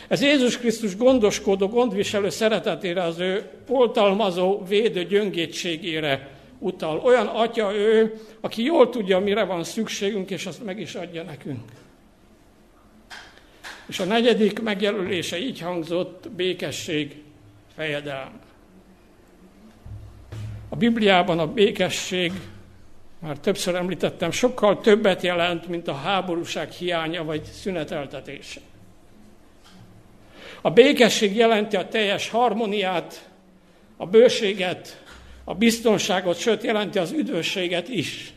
Ez 0.08 0.22
Jézus 0.22 0.58
Krisztus 0.58 0.96
gondoskodó, 0.96 1.68
gondviselő 1.68 2.28
szeretetére, 2.28 3.02
az 3.02 3.18
ő 3.18 3.50
oltalmazó, 3.68 4.62
védő 4.68 5.04
gyöngétségére 5.04 6.30
utal. 6.58 6.98
Olyan 6.98 7.26
atya 7.26 7.74
ő, 7.74 8.20
aki 8.40 8.62
jól 8.62 8.88
tudja, 8.88 9.18
mire 9.18 9.44
van 9.44 9.64
szükségünk, 9.64 10.30
és 10.30 10.46
azt 10.46 10.64
meg 10.64 10.80
is 10.80 10.94
adja 10.94 11.22
nekünk. 11.22 11.70
És 13.86 14.00
a 14.00 14.04
negyedik 14.04 14.62
megjelölése 14.62 15.38
így 15.38 15.60
hangzott, 15.60 16.30
békesség, 16.30 17.22
fejedelme. 17.74 18.40
A 20.68 20.76
Bibliában 20.76 21.38
a 21.38 21.52
békesség, 21.52 22.32
már 23.18 23.38
többször 23.38 23.74
említettem, 23.74 24.30
sokkal 24.30 24.80
többet 24.80 25.22
jelent, 25.22 25.68
mint 25.68 25.88
a 25.88 25.94
háborúság 25.94 26.70
hiánya 26.70 27.24
vagy 27.24 27.42
szüneteltetése. 27.44 28.60
A 30.60 30.70
békesség 30.70 31.36
jelenti 31.36 31.76
a 31.76 31.88
teljes 31.88 32.28
harmóniát, 32.28 33.28
a 33.96 34.06
bőséget, 34.06 35.02
a 35.44 35.54
biztonságot, 35.54 36.38
sőt 36.38 36.62
jelenti 36.62 36.98
az 36.98 37.12
üdvösséget 37.12 37.88
is. 37.88 38.32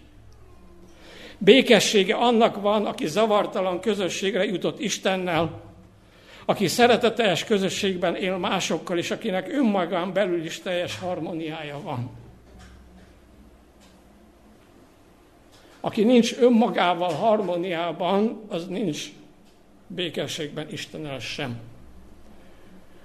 Békessége 1.37 2.15
annak 2.15 2.61
van, 2.61 2.85
aki 2.85 3.07
zavartalan 3.07 3.79
közösségre 3.79 4.45
jutott 4.45 4.79
Istennel, 4.79 5.61
aki 6.45 6.67
szereteteljes 6.67 7.43
közösségben 7.43 8.15
él 8.15 8.37
másokkal, 8.37 8.97
és 8.97 9.11
akinek 9.11 9.53
önmagán 9.53 10.13
belül 10.13 10.45
is 10.45 10.61
teljes 10.61 10.99
harmóniája 10.99 11.81
van. 11.83 12.20
Aki 15.81 16.03
nincs 16.03 16.33
önmagával 16.37 17.13
harmóniában, 17.13 18.41
az 18.47 18.67
nincs 18.67 19.11
békességben 19.87 20.71
Istennel 20.71 21.19
sem. 21.19 21.59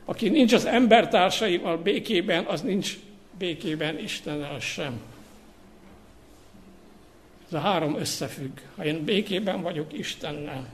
Aki 0.04 0.28
nincs 0.28 0.52
az 0.52 0.64
embertársaival 0.64 1.76
békében, 1.76 2.44
az 2.44 2.62
nincs 2.62 2.98
békében 3.38 3.98
Istennel 3.98 4.60
sem. 4.60 5.00
Ez 7.46 7.52
a 7.52 7.58
három 7.58 7.96
összefügg. 7.96 8.58
Ha 8.76 8.84
én 8.84 9.04
békében 9.04 9.62
vagyok 9.62 9.92
Istennel, 9.92 10.68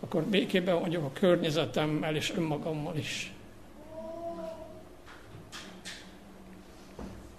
akkor 0.00 0.22
békében 0.22 0.80
vagyok 0.80 1.04
a 1.04 1.12
környezetemmel 1.12 2.16
és 2.16 2.32
önmagammal 2.36 2.96
is. 2.96 3.32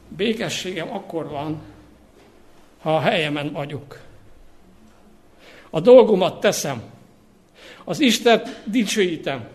Békességem 0.08 0.91
akkor 0.91 1.29
van, 1.29 1.62
ha 2.81 2.95
a 2.95 3.00
helyemen 3.00 3.51
vagyok. 3.51 4.00
A 5.69 5.79
dolgomat 5.79 6.39
teszem. 6.39 6.81
Az 7.83 8.00
Isten 8.00 8.41
dicsőítem. 8.65 9.48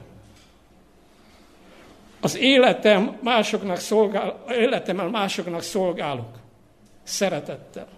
Az 2.20 2.36
életem 2.36 3.16
másoknak 3.22 3.76
szolgál, 3.76 4.44
életemmel 4.48 5.08
másoknak 5.08 5.62
szolgálok. 5.62 6.38
Szeretettel. 7.02 7.88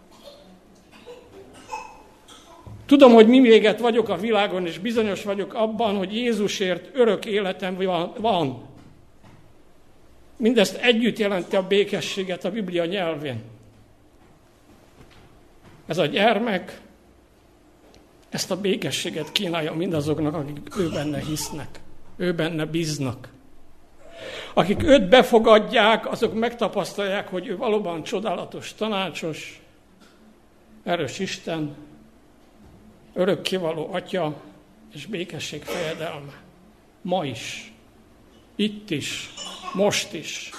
Tudom, 2.87 3.13
hogy 3.13 3.29
mi 3.29 3.41
véget 3.41 3.81
vagyok 3.81 4.09
a 4.09 4.17
világon, 4.17 4.67
és 4.67 4.79
bizonyos 4.79 5.23
vagyok 5.23 5.55
abban, 5.55 5.97
hogy 5.97 6.15
Jézusért 6.15 6.91
örök 6.95 7.27
életem 7.27 7.77
van. 8.19 8.65
Mindezt 10.37 10.77
együtt 10.77 11.19
jelenti 11.19 11.57
a 11.57 11.67
békességet 11.67 12.45
a 12.45 12.51
Biblia 12.51 12.85
nyelvén. 12.85 13.56
Ez 15.87 15.99
a 15.99 16.07
gyermek 16.07 16.81
ezt 18.29 18.51
a 18.51 18.61
békességet 18.61 19.33
kínálja 19.33 19.73
mindazoknak, 19.73 20.35
akik 20.35 20.79
ő 20.79 20.89
benne 20.89 21.19
hisznek, 21.19 21.81
ő 22.17 22.35
benne 22.35 22.65
bíznak. 22.65 23.29
Akik 24.55 24.83
őt 24.83 25.09
befogadják, 25.09 26.11
azok 26.11 26.35
megtapasztalják, 26.35 27.29
hogy 27.29 27.47
ő 27.47 27.57
valóban 27.57 28.03
csodálatos, 28.03 28.75
tanácsos, 28.75 29.61
erős 30.85 31.19
Isten, 31.19 31.77
örökkivaló 33.15 33.89
Atya 33.93 34.43
és 34.95 35.07
békesség 35.07 35.63
fejedelme. 35.63 36.41
Ma 37.03 37.25
is, 37.25 37.73
itt 38.57 38.91
is, 38.91 39.31
most 39.75 40.13
is. 40.13 40.51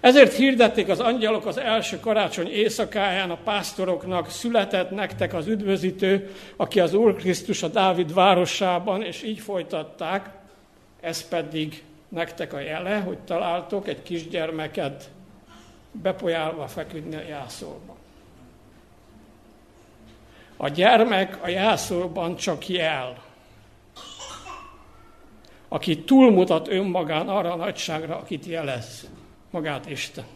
Ezért 0.00 0.32
hirdették 0.32 0.88
az 0.88 1.00
angyalok 1.00 1.46
az 1.46 1.58
első 1.58 2.00
karácsony 2.00 2.48
éjszakáján 2.48 3.30
a 3.30 3.38
pásztoroknak, 3.44 4.30
született 4.30 4.90
nektek 4.90 5.34
az 5.34 5.46
üdvözítő, 5.46 6.34
aki 6.56 6.80
az 6.80 6.94
Úr 6.94 7.14
Krisztus 7.14 7.62
a 7.62 7.68
Dávid 7.68 8.14
városában, 8.14 9.02
és 9.02 9.22
így 9.22 9.38
folytatták, 9.38 10.28
ez 11.00 11.28
pedig 11.28 11.82
nektek 12.08 12.52
a 12.52 12.60
jele, 12.60 12.98
hogy 12.98 13.18
találtok 13.18 13.88
egy 13.88 14.02
kisgyermeket 14.02 15.10
bepolyálva 15.92 16.66
feküdni 16.66 17.16
a 17.16 17.22
jászolban. 17.28 17.96
A 20.56 20.68
gyermek 20.68 21.38
a 21.42 21.48
jászolban 21.48 22.36
csak 22.36 22.68
jel, 22.68 23.22
aki 25.68 25.98
túlmutat 25.98 26.68
önmagán 26.68 27.28
arra 27.28 27.52
a 27.52 27.56
nagyságra, 27.56 28.16
akit 28.16 28.44
jelez, 28.44 29.08
magát 29.50 29.90
Istent. 29.90 30.26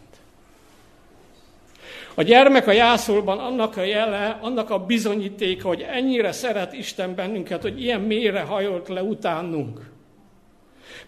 A 2.13 2.21
gyermek 2.21 2.67
a 2.67 2.71
jászolban 2.71 3.39
annak 3.39 3.77
a 3.77 3.83
jele, 3.83 4.37
annak 4.41 4.69
a 4.69 4.85
bizonyítéka, 4.85 5.67
hogy 5.67 5.81
ennyire 5.81 6.31
szeret 6.31 6.73
Isten 6.73 7.15
bennünket, 7.15 7.61
hogy 7.61 7.81
ilyen 7.81 8.01
mélyre 8.01 8.41
hajolt 8.41 8.87
le 8.87 9.03
utánunk. 9.03 9.89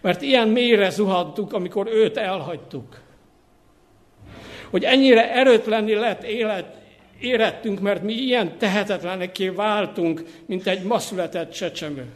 Mert 0.00 0.22
ilyen 0.22 0.48
mélyre 0.48 0.90
zuhadtuk, 0.90 1.52
amikor 1.52 1.86
őt 1.86 2.16
elhagytuk. 2.16 3.00
Hogy 4.70 4.84
ennyire 4.84 5.32
erőtlenni 5.32 5.94
lett 5.94 6.22
élet, 6.22 6.76
érettünk, 7.20 7.80
mert 7.80 8.02
mi 8.02 8.12
ilyen 8.12 8.58
tehetetleneké 8.58 9.48
váltunk, 9.48 10.24
mint 10.46 10.66
egy 10.66 10.82
ma 10.82 10.98
született 10.98 11.50
csecsemő. 11.50 12.06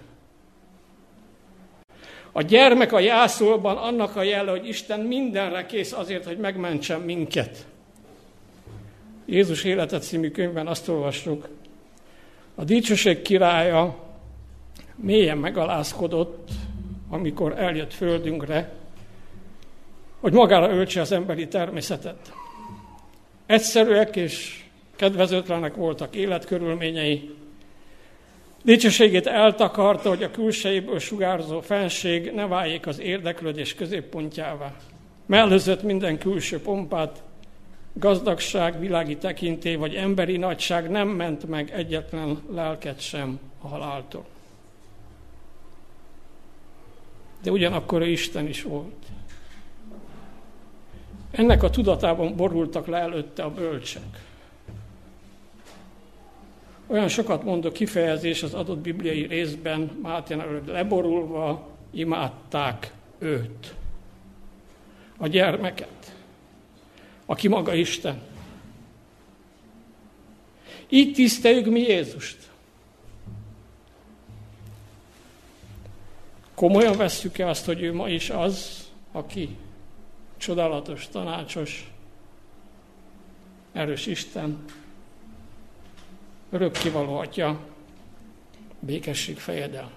A 2.33 2.43
gyermek 2.43 2.93
a 2.93 2.99
jászolban 2.99 3.77
annak 3.77 4.17
a 4.17 4.23
jele, 4.23 4.51
hogy 4.51 4.69
Isten 4.69 5.01
mindenre 5.01 5.67
kész 5.67 5.93
azért, 5.93 6.25
hogy 6.25 6.38
megmentsen 6.38 7.01
minket. 7.01 7.67
Jézus 9.27 9.64
életet 9.64 10.03
című 10.03 10.31
könyvben 10.31 10.67
azt 10.67 10.88
olvassuk, 10.88 11.49
a 12.55 12.64
dicsőség 12.64 13.23
királya 13.23 13.97
mélyen 14.97 15.38
megalázkodott, 15.38 16.49
amikor 17.09 17.59
eljött 17.59 17.93
földünkre, 17.93 18.73
hogy 20.21 20.33
magára 20.33 20.71
öltse 20.71 21.01
az 21.01 21.12
emberi 21.12 21.49
természetet. 21.49 22.33
Egyszerűek 23.47 24.17
és 24.17 24.64
kedvezőtlenek 24.97 25.75
voltak 25.75 26.14
életkörülményei. 26.14 27.35
Dicsőségét 28.64 29.27
eltakarta, 29.27 30.09
hogy 30.09 30.23
a 30.23 30.31
külsejéből 30.31 30.99
sugárzó 30.99 31.61
fenség 31.61 32.33
ne 32.33 32.47
váljék 32.47 32.87
az 32.87 33.01
érdeklődés 33.01 33.75
középpontjává. 33.75 34.77
Mellőzött 35.27 35.83
minden 35.83 36.18
külső 36.18 36.61
pompát, 36.61 37.23
gazdagság, 37.92 38.81
világi 38.81 39.16
tekinté 39.16 39.75
vagy 39.75 39.94
emberi 39.94 40.37
nagyság 40.37 40.90
nem 40.90 41.09
ment 41.09 41.49
meg 41.49 41.71
egyetlen 41.71 42.42
lelket 42.51 43.01
sem 43.01 43.40
a 43.62 43.68
haláltól. 43.68 44.25
De 47.42 47.51
ugyanakkor 47.51 48.03
Isten 48.03 48.47
is 48.47 48.62
volt. 48.62 49.07
Ennek 51.31 51.62
a 51.62 51.71
tudatában 51.71 52.37
borultak 52.37 52.87
le 52.87 52.99
előtte 52.99 53.42
a 53.42 53.51
bölcsek. 53.51 54.28
Olyan 56.90 57.09
sokat 57.09 57.42
mondó 57.44 57.72
kifejezés 57.72 58.42
az 58.42 58.55
adott 58.55 58.79
bibliai 58.79 59.27
részben, 59.27 59.98
Máté 60.03 60.35
előtt 60.35 60.66
leborulva 60.66 61.68
imádták 61.90 62.92
őt, 63.18 63.74
a 65.16 65.27
gyermeket, 65.27 66.16
aki 67.27 67.48
maga 67.48 67.74
Isten. 67.74 68.20
Így 70.88 71.12
tiszteljük 71.12 71.66
mi 71.66 71.81
Jézust. 71.81 72.37
Komolyan 76.55 76.96
vesszük-e 76.96 77.48
azt, 77.48 77.64
hogy 77.64 77.83
ő 77.83 77.94
ma 77.94 78.09
is 78.09 78.31
az, 78.31 78.87
aki 79.12 79.57
csodálatos, 80.37 81.09
tanácsos, 81.09 81.90
erős 83.72 84.07
Isten, 84.07 84.64
örökkivaló 86.51 87.17
atya, 87.17 87.61
békesség 88.81 89.39
fejedel. 89.39 89.91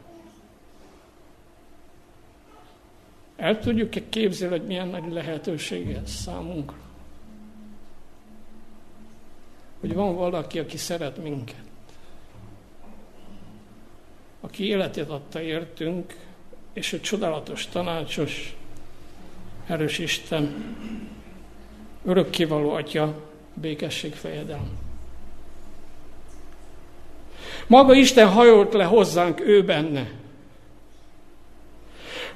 El 3.36 3.60
tudjuk-e 3.60 4.10
képzelni, 4.10 4.58
hogy 4.58 4.68
milyen 4.68 4.88
nagy 4.88 5.12
lehetőség 5.12 5.90
ez 5.90 6.12
számunkra? 6.12 6.78
Hogy 9.80 9.94
van 9.94 10.16
valaki, 10.16 10.60
aki 10.60 10.78
szeret 10.78 11.18
minket. 11.24 11.64
Aki 14.42 14.66
életét 14.66 15.10
adta 15.10 15.42
értünk, 15.42 16.16
és 16.74 16.94
egy 16.94 17.02
csodálatos, 17.02 17.68
tanácsos, 17.68 18.56
erős 19.68 19.98
Isten, 19.98 20.76
örökkivaló 22.06 22.70
Atya, 22.70 23.30
békesség 23.54 24.14
fejedelem. 24.14 24.91
Maga 27.68 27.94
Isten 27.94 28.28
hajolt 28.28 28.74
le 28.74 28.84
hozzánk 28.84 29.40
ő 29.40 29.64
benne. 29.64 30.10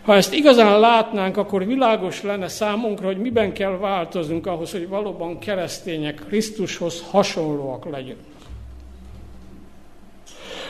Ha 0.01 0.15
ezt 0.15 0.33
igazán 0.33 0.79
látnánk, 0.79 1.37
akkor 1.37 1.65
világos 1.65 2.21
lenne 2.21 2.47
számunkra, 2.47 3.05
hogy 3.05 3.17
miben 3.17 3.53
kell 3.53 3.77
változnunk 3.77 4.47
ahhoz, 4.47 4.71
hogy 4.71 4.87
valóban 4.87 5.39
keresztények 5.39 6.21
Krisztushoz 6.27 7.03
hasonlóak 7.09 7.85
legyünk. 7.91 8.19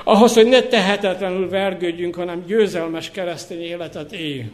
Ahhoz, 0.04 0.34
hogy 0.34 0.48
ne 0.48 0.62
tehetetlenül 0.62 1.50
vergődjünk, 1.50 2.16
hanem 2.16 2.44
győzelmes 2.46 3.12
keresztény 3.12 3.62
életet 3.62 4.12
éljünk. 4.12 4.52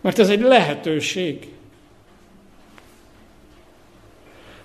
Mert 0.00 0.18
ez 0.18 0.28
egy 0.28 0.40
lehetőség. 0.40 1.48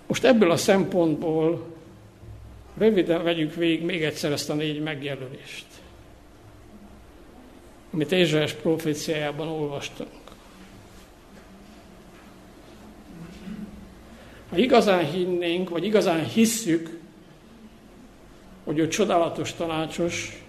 Most 0.07 0.23
ebből 0.23 0.51
a 0.51 0.57
szempontból 0.57 1.70
röviden 2.77 3.23
vegyük 3.23 3.55
végig 3.55 3.83
még 3.83 4.03
egyszer 4.03 4.31
ezt 4.31 4.49
a 4.49 4.53
négy 4.53 4.81
megjelölést, 4.81 5.65
amit 7.93 8.11
Ézsaiás 8.11 8.53
proféciájában 8.53 9.47
olvastunk. 9.47 10.09
Ha 14.49 14.57
igazán 14.57 15.05
hinnénk, 15.05 15.69
vagy 15.69 15.85
igazán 15.85 16.25
hisszük, 16.25 16.99
hogy 18.63 18.77
ő 18.77 18.87
csodálatos 18.87 19.53
tanácsos, 19.53 20.45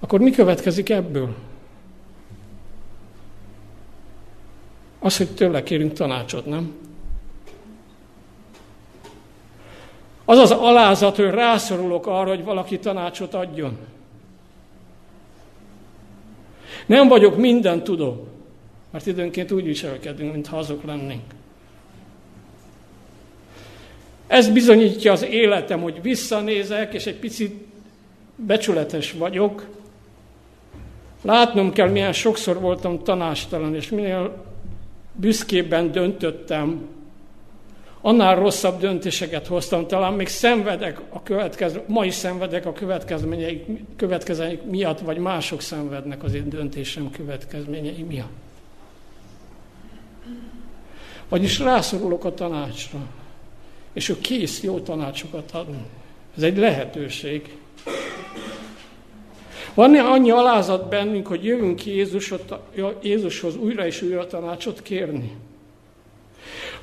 akkor 0.00 0.20
mi 0.20 0.30
következik 0.30 0.88
ebből? 0.88 1.34
Az, 4.98 5.16
hogy 5.16 5.34
tőle 5.34 5.62
kérünk 5.62 5.92
tanácsot, 5.92 6.46
nem? 6.46 6.74
Az 10.32 10.38
az 10.38 10.50
alázat, 10.50 11.16
hogy 11.16 11.30
rászorulok 11.30 12.06
arra, 12.06 12.28
hogy 12.28 12.44
valaki 12.44 12.78
tanácsot 12.78 13.34
adjon. 13.34 13.76
Nem 16.86 17.08
vagyok 17.08 17.36
minden 17.36 17.84
tudó, 17.84 18.26
mert 18.90 19.06
időnként 19.06 19.52
úgy 19.52 19.64
viselkedünk, 19.64 20.32
mintha 20.32 20.56
azok 20.56 20.84
lennénk. 20.84 21.22
Ez 24.26 24.48
bizonyítja 24.48 25.12
az 25.12 25.22
életem, 25.22 25.80
hogy 25.80 26.02
visszanézek, 26.02 26.94
és 26.94 27.06
egy 27.06 27.18
picit 27.18 27.64
becsületes 28.36 29.12
vagyok. 29.12 29.66
Látnom 31.22 31.72
kell, 31.72 31.88
milyen 31.88 32.12
sokszor 32.12 32.60
voltam 32.60 33.02
tanástalan, 33.02 33.74
és 33.74 33.90
minél 33.90 34.44
büszkébben 35.12 35.92
döntöttem, 35.92 36.88
annál 38.02 38.36
rosszabb 38.36 38.80
döntéseket 38.80 39.46
hoztam, 39.46 39.86
talán 39.86 40.12
még 40.12 40.28
szenvedek 40.28 41.00
a 41.08 41.22
következő, 41.22 41.82
ma 41.86 42.04
is 42.04 42.14
szenvedek 42.14 42.66
a 42.66 42.72
következményeik, 42.72 43.64
következményeik 43.96 44.62
miatt, 44.62 44.98
vagy 44.98 45.18
mások 45.18 45.60
szenvednek 45.60 46.22
az 46.22 46.34
én 46.34 46.48
döntésem 46.48 47.10
következményei 47.10 48.02
miatt. 48.02 48.30
Vagyis 51.28 51.58
rászorulok 51.58 52.24
a 52.24 52.34
tanácsra, 52.34 52.98
és 53.92 54.08
ő 54.08 54.18
kész 54.20 54.62
jó 54.62 54.78
tanácsokat 54.78 55.50
adni. 55.50 55.82
Ez 56.36 56.42
egy 56.42 56.56
lehetőség. 56.56 57.56
Van-e 59.74 60.02
annyi 60.02 60.30
alázat 60.30 60.88
bennünk, 60.88 61.26
hogy 61.26 61.44
jövünk 61.44 61.86
Jézushoz 63.02 63.56
újra 63.56 63.86
és 63.86 64.02
újra 64.02 64.26
tanácsot 64.26 64.82
kérni? 64.82 65.36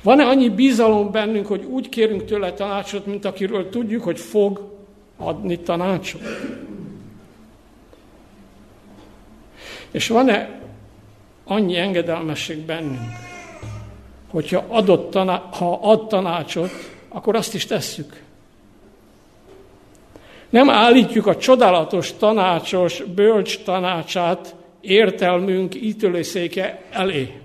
Van-e 0.02 0.24
annyi 0.24 0.48
bizalom 0.48 1.10
bennünk, 1.10 1.46
hogy 1.46 1.64
úgy 1.64 1.88
kérünk 1.88 2.24
tőle 2.24 2.52
tanácsot, 2.52 3.06
mint 3.06 3.24
akiről 3.24 3.68
tudjuk, 3.68 4.02
hogy 4.02 4.20
fog 4.20 4.78
adni 5.16 5.58
tanácsot? 5.58 6.22
És 9.90 10.08
van-e 10.08 10.60
annyi 11.44 11.76
engedelmesség 11.76 12.58
bennünk, 12.58 13.00
hogyha 14.30 14.64
adott 14.68 15.10
taná- 15.10 15.54
ha 15.54 15.78
ad 15.82 16.08
tanácsot, 16.08 16.70
akkor 17.08 17.36
azt 17.36 17.54
is 17.54 17.66
tesszük. 17.66 18.22
Nem 20.50 20.70
állítjuk 20.70 21.26
a 21.26 21.36
csodálatos 21.36 22.12
tanácsos, 22.12 23.02
bölcs 23.02 23.62
tanácsát 23.62 24.54
értelmünk 24.80 25.74
ítélőszéke 25.74 26.82
elé 26.90 27.40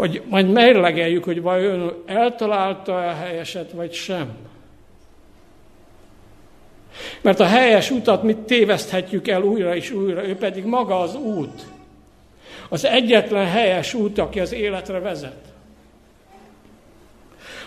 hogy 0.00 0.22
majd 0.28 0.50
mérlegeljük, 0.50 1.24
hogy 1.24 1.42
vajon 1.42 2.02
eltalálta 2.06 2.96
a 2.96 3.14
helyeset, 3.14 3.72
vagy 3.72 3.92
sem. 3.92 4.28
Mert 7.20 7.40
a 7.40 7.44
helyes 7.44 7.90
utat 7.90 8.22
mit 8.22 8.36
téveszthetjük 8.36 9.28
el 9.28 9.42
újra 9.42 9.76
és 9.76 9.90
újra, 9.90 10.26
ő 10.26 10.36
pedig 10.36 10.64
maga 10.64 11.00
az 11.00 11.14
út. 11.14 11.62
Az 12.68 12.84
egyetlen 12.84 13.46
helyes 13.46 13.94
út, 13.94 14.18
aki 14.18 14.40
az 14.40 14.52
életre 14.52 14.98
vezet. 14.98 15.52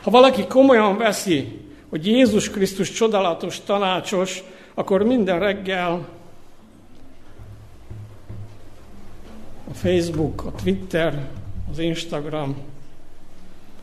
Ha 0.02 0.12
valaki 0.12 0.46
komolyan 0.48 0.98
veszi, 0.98 1.60
hogy 1.90 2.08
Jézus 2.08 2.50
Krisztus 2.50 2.92
csodálatos 2.92 3.60
tanácsos, 3.60 4.44
akkor 4.74 5.04
minden 5.04 5.40
reggel 5.40 6.08
a 9.72 9.74
Facebook, 9.74 10.46
a 10.46 10.52
Twitter, 10.64 11.28
az 11.74 11.80
Instagram 11.80 12.56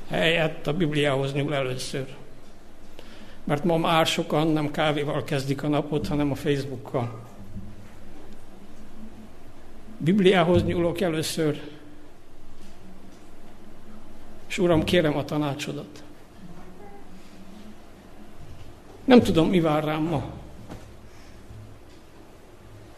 helyett 0.08 0.66
a 0.66 0.72
Bibliához 0.72 1.32
nyúl 1.32 1.54
először. 1.54 2.06
Mert 3.44 3.64
ma 3.64 3.76
már 3.76 4.06
sokan 4.06 4.46
nem 4.46 4.70
kávéval 4.70 5.24
kezdik 5.24 5.62
a 5.62 5.68
napot, 5.68 6.06
hanem 6.06 6.30
a 6.30 6.34
Facebookkal. 6.34 7.20
Bibliához 9.96 10.64
nyúlok 10.64 11.00
először, 11.00 11.60
és 14.48 14.58
Uram, 14.58 14.84
kérem 14.84 15.16
a 15.16 15.24
tanácsodat. 15.24 16.02
Nem 19.04 19.20
tudom, 19.20 19.48
mi 19.48 19.60
vár 19.60 19.84
rám 19.84 20.02
ma. 20.02 20.24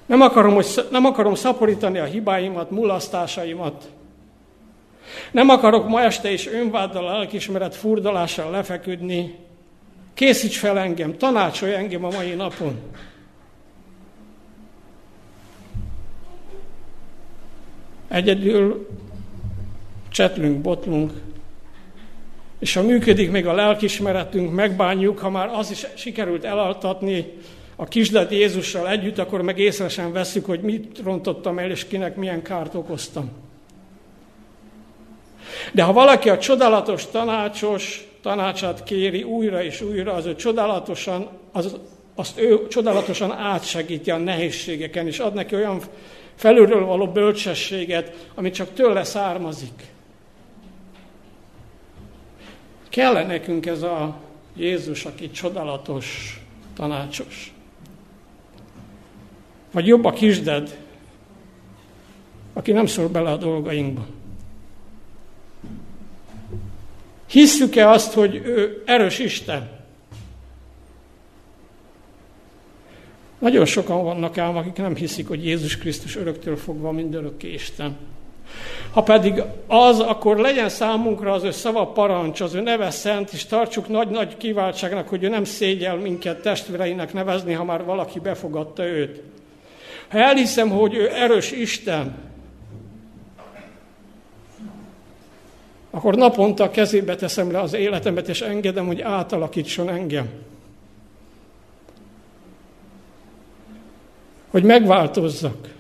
Nem 0.07 0.21
akarom, 0.21 0.55
hogy, 0.55 0.87
nem 0.91 1.05
akarom 1.05 1.35
szaporítani 1.35 1.99
a 1.99 2.05
hibáimat, 2.05 2.71
mulasztásaimat, 2.71 3.91
nem 5.31 5.49
akarok 5.49 5.89
ma 5.89 6.03
este 6.03 6.33
is 6.33 6.47
önváddal, 6.47 7.05
lelkismeret 7.05 7.75
furdalással 7.75 8.51
lefeküdni. 8.51 9.35
Készíts 10.15 10.59
fel 10.59 10.79
engem, 10.79 11.17
tanácsolj 11.17 11.75
engem 11.75 12.05
a 12.05 12.11
mai 12.11 12.35
napon. 12.35 12.81
Egyedül 18.09 18.89
csetlünk, 20.11 20.61
botlunk, 20.61 21.13
és 22.59 22.75
ha 22.75 22.83
működik 22.83 23.31
még 23.31 23.47
a 23.47 23.53
lelkismeretünk, 23.53 24.53
megbánjuk, 24.53 25.19
ha 25.19 25.31
már 25.31 25.49
az 25.49 25.71
is 25.71 25.87
sikerült 25.95 26.45
elaltatni 26.45 27.27
a 27.77 27.85
kislet 27.85 28.31
Jézussal 28.31 28.89
együtt, 28.89 29.19
akkor 29.19 29.43
meg 29.43 29.59
észre 29.59 29.89
sem 29.89 30.13
veszük, 30.13 30.45
hogy 30.45 30.61
mit 30.61 31.01
rontottam 31.05 31.59
el, 31.59 31.71
és 31.71 31.87
kinek 31.87 32.17
milyen 32.17 32.43
kárt 32.43 32.75
okoztam. 32.75 33.31
De 35.73 35.83
ha 35.83 35.93
valaki 35.93 36.29
a 36.29 36.39
csodálatos 36.39 37.07
tanácsos 37.07 38.07
tanácsát 38.23 38.83
kéri 38.85 39.23
újra 39.23 39.63
és 39.63 39.81
újra, 39.81 40.13
az 40.13 40.27
ő 40.27 40.35
csodálatosan, 40.35 41.29
az, 41.53 41.77
azt 42.15 42.41
ő 42.41 42.67
csodálatosan 42.69 43.33
átsegíti 43.33 44.11
a 44.11 44.17
nehézségeken, 44.17 45.07
és 45.07 45.19
ad 45.19 45.35
neki 45.35 45.55
olyan 45.55 45.81
felülről 46.35 46.85
való 46.85 47.07
bölcsességet, 47.07 48.29
ami 48.35 48.51
csak 48.51 48.75
tőle 48.75 49.05
származik. 49.05 49.91
Kell 52.89 53.27
nekünk 53.27 53.67
ez 53.67 53.83
a 53.83 54.17
Jézus, 54.57 55.05
aki 55.05 55.31
csodálatos, 55.31 56.41
tanácsos? 56.77 57.55
Vagy 59.73 59.87
jobb 59.87 60.05
a 60.05 60.13
kisded, 60.13 60.79
aki 62.53 62.73
nem 62.73 62.87
szól 62.87 63.09
bele 63.09 63.31
a 63.31 63.37
dolgainkba? 63.37 64.07
Hisszük-e 67.33 67.89
azt, 67.89 68.13
hogy 68.13 68.35
ő 68.35 68.83
erős 68.87 69.19
Isten? 69.19 69.71
Nagyon 73.39 73.65
sokan 73.65 74.05
vannak 74.05 74.39
ám, 74.39 74.57
akik 74.57 74.77
nem 74.77 74.95
hiszik, 74.95 75.29
hogy 75.29 75.45
Jézus 75.45 75.79
Krisztus 75.79 76.17
öröktől 76.17 76.57
fogva 76.57 76.91
mindörökké 76.91 77.53
Isten. 77.53 77.97
Ha 78.91 79.03
pedig 79.03 79.43
az, 79.67 80.01
akkor 80.01 80.39
legyen 80.39 80.69
számunkra 80.69 81.33
az 81.33 81.45
ő 81.45 81.51
szava 81.51 81.87
parancs, 81.87 82.41
az 82.41 82.55
ő 82.55 82.61
neve 82.61 82.91
szent, 82.91 83.33
és 83.33 83.45
tartsuk 83.45 83.89
nagy-nagy 83.89 84.37
kiváltságnak, 84.37 85.09
hogy 85.09 85.23
ő 85.23 85.29
nem 85.29 85.45
szégyel 85.45 85.97
minket 85.97 86.43
testvéreinek 86.43 87.13
nevezni, 87.13 87.53
ha 87.53 87.65
már 87.65 87.85
valaki 87.85 88.21
befogadta 88.21 88.85
őt. 88.87 89.23
Ha 90.09 90.19
elhiszem, 90.19 90.69
hogy 90.69 90.95
ő 90.95 91.11
erős 91.11 91.51
Isten, 91.51 92.15
akkor 95.95 96.15
naponta 96.15 96.65
a 96.65 96.71
kezébe 96.71 97.17
teszem 97.17 97.51
le 97.51 97.61
az 97.61 97.75
életemet, 97.75 98.29
és 98.29 98.41
engedem, 98.41 98.87
hogy 98.87 99.01
átalakítson 99.01 99.89
engem. 99.89 100.31
Hogy 104.51 104.63
megváltozzak. 104.63 105.75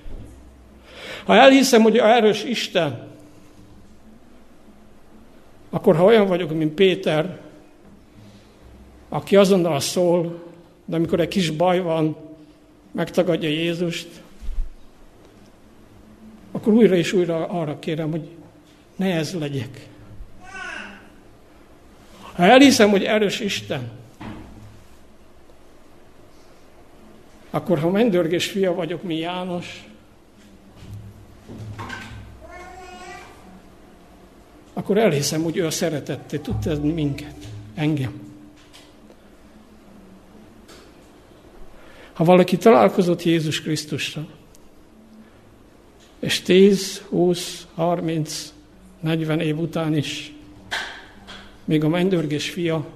Ha 1.24 1.34
elhiszem, 1.34 1.82
hogy 1.82 1.96
erős 1.96 2.44
Isten, 2.44 3.08
akkor 5.70 5.96
ha 5.96 6.04
olyan 6.04 6.26
vagyok, 6.26 6.52
mint 6.52 6.74
Péter, 6.74 7.40
aki 9.08 9.36
azonnal 9.36 9.80
szól, 9.80 10.42
de 10.84 10.96
amikor 10.96 11.20
egy 11.20 11.28
kis 11.28 11.50
baj 11.50 11.80
van, 11.80 12.16
megtagadja 12.90 13.48
Jézust, 13.48 14.08
akkor 16.50 16.72
újra 16.72 16.94
és 16.94 17.12
újra 17.12 17.46
arra 17.46 17.78
kérem, 17.78 18.10
hogy 18.10 18.28
ne 18.96 19.14
ez 19.14 19.34
legyek 19.38 19.90
Ha 22.32 22.42
elhiszem, 22.42 22.90
hogy 22.90 23.04
erős 23.04 23.40
Isten, 23.40 23.90
akkor 27.50 27.78
ha 27.78 27.90
mendörgés 27.90 28.46
fia 28.46 28.74
vagyok, 28.74 29.02
mi 29.02 29.16
János, 29.16 29.84
akkor 34.72 34.98
elhiszem, 34.98 35.42
hogy 35.42 35.56
ő 35.56 35.66
a 35.66 35.70
szeretetté 35.70 36.38
tud 36.38 36.58
tenni 36.58 36.92
minket, 36.92 37.34
engem. 37.74 38.20
Ha 42.12 42.24
valaki 42.24 42.56
találkozott 42.56 43.22
Jézus 43.22 43.62
Krisztussal, 43.62 44.28
és 46.20 46.40
10, 46.40 47.02
20, 47.08 47.66
30, 47.74 48.52
40 49.00 49.40
év 49.40 49.58
után 49.58 49.96
is 49.96 50.32
még 51.72 51.84
a 51.84 51.88
mennydörgés 51.88 52.50
fia, 52.50 52.86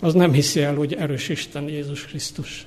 az 0.00 0.14
nem 0.14 0.32
hiszi 0.32 0.62
el, 0.62 0.74
hogy 0.74 0.94
erős 0.94 1.28
Isten 1.28 1.68
Jézus 1.68 2.06
Krisztus. 2.06 2.66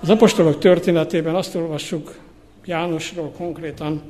Az 0.00 0.10
apostolok 0.10 0.58
történetében 0.58 1.34
azt 1.34 1.54
olvassuk 1.54 2.18
Jánosról 2.64 3.30
konkrétan, 3.30 4.02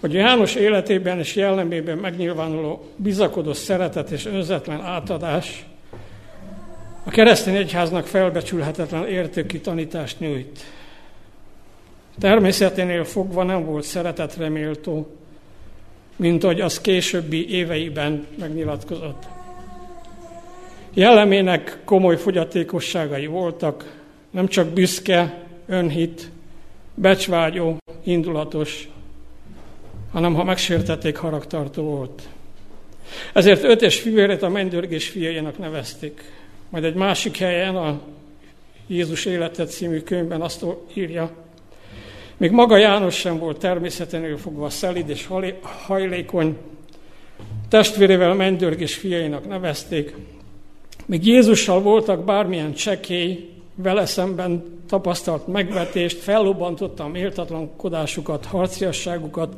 hogy 0.00 0.12
János 0.12 0.54
életében 0.54 1.18
és 1.18 1.34
jellemében 1.34 1.98
megnyilvánuló 1.98 2.88
bizakodó 2.96 3.52
szeretet 3.52 4.10
és 4.10 4.26
önzetlen 4.26 4.80
átadás 4.80 5.64
a 7.04 7.10
keresztény 7.10 7.56
egyháznak 7.56 8.06
felbecsülhetetlen 8.06 9.08
értékű 9.08 9.58
tanítást 9.58 10.20
nyújt. 10.20 10.79
Természeténél 12.20 13.04
fogva 13.04 13.42
nem 13.42 13.64
volt 13.64 13.84
szeretetre 13.84 14.48
méltó, 14.48 15.16
mint 16.16 16.44
ahogy 16.44 16.60
az 16.60 16.80
későbbi 16.80 17.48
éveiben 17.50 18.26
megnyilatkozott. 18.38 19.22
Jellemének 20.94 21.78
komoly 21.84 22.16
fogyatékosságai 22.16 23.26
voltak, 23.26 23.98
nem 24.30 24.48
csak 24.48 24.68
büszke, 24.68 25.44
önhit, 25.66 26.30
becsvágyó, 26.94 27.76
indulatos, 28.04 28.88
hanem 30.12 30.34
ha 30.34 30.44
megsértették, 30.44 31.16
haragtartó 31.16 31.82
volt. 31.82 32.28
Ezért 33.32 33.64
öt 33.64 33.82
és 33.82 34.00
fivérét 34.00 34.42
a 34.42 34.48
mennydörgés 34.48 35.08
fiainak 35.08 35.58
nevezték. 35.58 36.22
Majd 36.68 36.84
egy 36.84 36.94
másik 36.94 37.36
helyen, 37.36 37.76
a 37.76 38.00
Jézus 38.86 39.24
életet 39.24 39.70
című 39.70 40.00
könyvben 40.00 40.40
azt 40.40 40.64
írja, 40.94 41.30
még 42.40 42.50
maga 42.50 42.76
János 42.76 43.14
sem 43.14 43.38
volt 43.38 43.58
természetenél 43.58 44.36
fogva 44.36 44.70
szelid 44.70 45.08
és 45.08 45.28
hajlékony, 45.86 46.56
testvérével 47.68 48.34
mennydörgés 48.34 48.94
fiainak 48.94 49.48
nevezték. 49.48 50.14
Még 51.06 51.26
Jézussal 51.26 51.80
voltak 51.80 52.24
bármilyen 52.24 52.74
csekély, 52.74 53.48
vele 53.74 54.06
szemben 54.06 54.80
tapasztalt 54.88 55.46
megvetést, 55.46 56.18
fellobbantotta 56.18 57.04
a 57.04 57.08
méltatlankodásukat, 57.08 58.44
harciasságukat, 58.44 59.54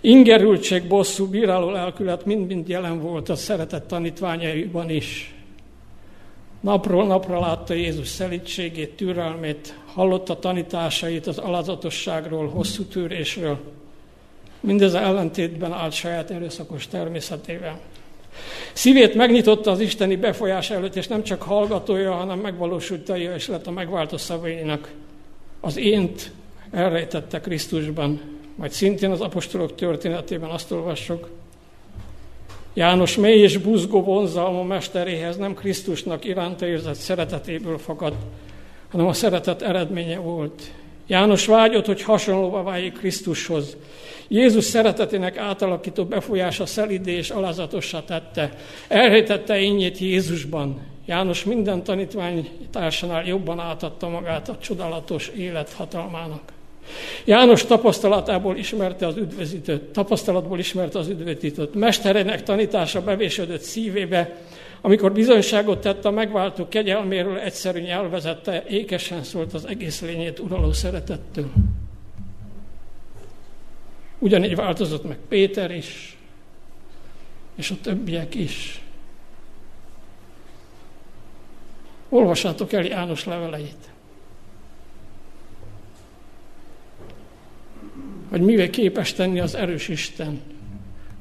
ingerültség, 0.00 0.86
bosszú, 0.86 1.26
bíráló 1.26 1.70
lelkület 1.70 2.24
mind-mind 2.26 2.68
jelen 2.68 3.00
volt 3.00 3.28
a 3.28 3.36
szeretett 3.36 3.88
tanítványaiban 3.88 4.90
is. 4.90 5.37
Napról 6.60 7.06
napra 7.06 7.40
látta 7.40 7.74
Jézus 7.74 8.08
szelítségét, 8.08 8.96
türelmét, 8.96 9.74
hallotta 9.94 10.38
tanításait 10.38 11.26
az 11.26 11.38
alázatosságról, 11.38 12.48
hosszú 12.48 12.82
tűrésről. 12.82 13.58
Mindez 14.60 14.94
ellentétben 14.94 15.72
állt 15.72 15.92
saját 15.92 16.30
erőszakos 16.30 16.86
természetével. 16.86 17.80
Szívét 18.72 19.14
megnyitotta 19.14 19.70
az 19.70 19.80
isteni 19.80 20.16
befolyás 20.16 20.70
előtt, 20.70 20.96
és 20.96 21.06
nem 21.06 21.22
csak 21.22 21.42
hallgatója, 21.42 22.12
hanem 22.12 22.38
megvalósítója 22.38 23.34
és 23.34 23.46
lett 23.46 23.66
a 23.66 23.70
megváltó 23.70 24.16
szavainak. 24.16 24.92
Az 25.60 25.76
ént 25.76 26.32
elrejtette 26.70 27.40
Krisztusban. 27.40 28.20
Majd 28.54 28.70
szintén 28.70 29.10
az 29.10 29.20
apostolok 29.20 29.74
történetében 29.74 30.50
azt 30.50 30.72
olvassuk, 30.72 31.28
János 32.78 33.16
mély 33.16 33.40
és 33.40 33.56
buzgó 33.56 34.02
vonzalma 34.02 34.62
mesteréhez 34.62 35.36
nem 35.36 35.54
Krisztusnak 35.54 36.24
iránta 36.24 36.66
érzett 36.66 36.94
szeretetéből 36.94 37.78
fakad, 37.78 38.14
hanem 38.90 39.06
a 39.06 39.12
szeretet 39.12 39.62
eredménye 39.62 40.18
volt. 40.18 40.62
János 41.06 41.46
vágyott, 41.46 41.86
hogy 41.86 42.02
hasonlóvá 42.02 42.62
váljék 42.62 42.92
Krisztushoz. 42.92 43.76
Jézus 44.28 44.64
szeretetének 44.64 45.36
átalakító 45.36 46.04
befolyása 46.04 46.66
szelidé 46.66 47.12
és 47.12 47.30
alázatossá 47.30 48.04
tette. 48.04 48.52
Elrejtette 48.88 49.60
ényét 49.60 49.98
Jézusban. 49.98 50.80
János 51.06 51.44
minden 51.44 51.82
tanítvány 51.84 52.48
társánál 52.70 53.26
jobban 53.26 53.60
átadta 53.60 54.08
magát 54.08 54.48
a 54.48 54.58
csodálatos 54.58 55.28
élet 55.28 55.72
hatalmának. 55.72 56.57
János 57.24 57.64
tapasztalatából 57.64 58.56
ismerte 58.56 59.06
az 59.06 59.16
üdvözítőt, 59.16 59.82
tapasztalatból 59.82 60.58
ismerte 60.58 60.98
az 60.98 61.08
üdvözítőt. 61.08 61.74
Mesterének 61.74 62.42
tanítása 62.42 63.02
bevésődött 63.02 63.60
szívébe, 63.60 64.36
amikor 64.80 65.12
bizonyságot 65.12 65.80
tett 65.80 66.04
a 66.04 66.10
megváltó 66.10 66.68
kegyelméről, 66.68 67.38
egyszerű 67.38 67.80
nyelvezette, 67.80 68.64
ékesen 68.68 69.22
szólt 69.22 69.54
az 69.54 69.66
egész 69.66 70.00
lényét 70.00 70.38
uraló 70.38 70.72
szeretettől. 70.72 71.50
Ugyanígy 74.18 74.56
változott 74.56 75.08
meg 75.08 75.18
Péter 75.28 75.70
is, 75.70 76.16
és 77.56 77.70
a 77.70 77.74
többiek 77.82 78.34
is. 78.34 78.82
Olvassátok 82.08 82.72
el 82.72 82.84
János 82.84 83.24
leveleit. 83.24 83.87
Hogy 88.28 88.40
mivel 88.40 88.70
képes 88.70 89.12
tenni 89.12 89.40
az 89.40 89.54
erős 89.54 89.88
Isten 89.88 90.40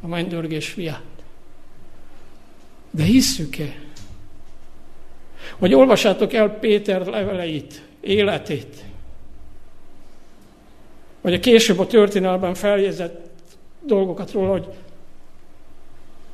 a 0.02 0.08
mennydörgés 0.08 0.70
fiát. 0.70 1.04
De 2.91 3.04
hisszük-e? 3.04 3.76
Vagy 5.58 5.74
olvassátok 5.74 6.34
el 6.34 6.50
Péter 6.50 7.06
leveleit, 7.06 7.82
életét, 8.00 8.84
vagy 11.22 11.34
a 11.34 11.39
később 11.39 11.80
a 11.80 11.88
történelben 11.88 12.54
feljegyzett 12.54 13.30
dolgokat 13.86 14.32
róla, 14.32 14.52
hogy 14.52 14.67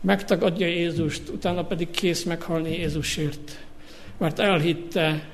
megtagadja 0.01 0.67
Jézust, 0.67 1.29
utána 1.29 1.65
pedig 1.65 1.89
kész 1.89 2.23
meghalni 2.23 2.77
Jézusért, 2.77 3.59
mert 4.17 4.39
elhitte, 4.39 5.27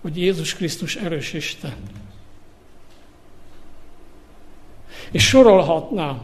hogy 0.00 0.16
Jézus 0.16 0.54
Krisztus 0.54 0.96
erős 0.96 1.32
Isten. 1.32 1.74
És 5.10 5.28
sorolhatnám, 5.28 6.22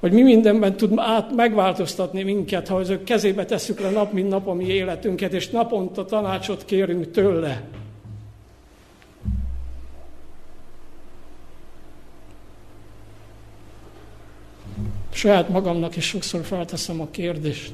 hogy 0.00 0.12
mi 0.12 0.22
mindenben 0.22 0.76
tud 0.76 0.92
át 0.96 1.34
megváltoztatni 1.34 2.22
minket, 2.22 2.68
ha 2.68 2.76
az 2.76 2.88
ő 2.88 3.02
kezébe 3.02 3.44
tesszük 3.44 3.80
le 3.80 3.90
nap, 3.90 4.12
mint 4.12 4.28
nap 4.28 4.46
a 4.48 4.54
mi 4.54 4.64
életünket, 4.64 5.32
és 5.32 5.48
naponta 5.48 6.04
tanácsot 6.04 6.64
kérünk 6.64 7.10
tőle. 7.10 7.62
Saját 15.12 15.48
magamnak 15.48 15.96
is 15.96 16.04
sokszor 16.04 16.44
felteszem 16.44 17.00
a 17.00 17.10
kérdést, 17.10 17.72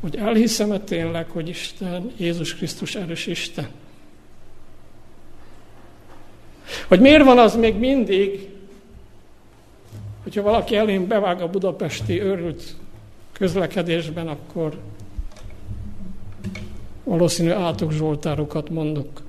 hogy 0.00 0.16
elhiszem-e 0.16 0.78
tényleg, 0.78 1.30
hogy 1.30 1.48
Isten, 1.48 2.12
Jézus 2.16 2.54
Krisztus 2.54 2.94
erős 2.94 3.26
Isten? 3.26 3.68
Hogy 6.88 7.00
miért 7.00 7.24
van 7.24 7.38
az 7.38 7.56
még 7.56 7.74
mindig, 7.74 8.48
hogyha 10.22 10.42
valaki 10.42 10.76
elém 10.76 11.06
bevág 11.06 11.40
a 11.40 11.50
budapesti 11.50 12.22
őrült 12.22 12.74
közlekedésben, 13.32 14.28
akkor 14.28 14.78
valószínű 17.04 17.50
átok 17.50 17.92
zsoltárokat 17.92 18.70
mondok. 18.70 19.22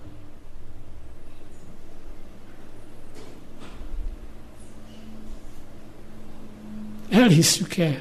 Elhisszük-e, 7.09 7.99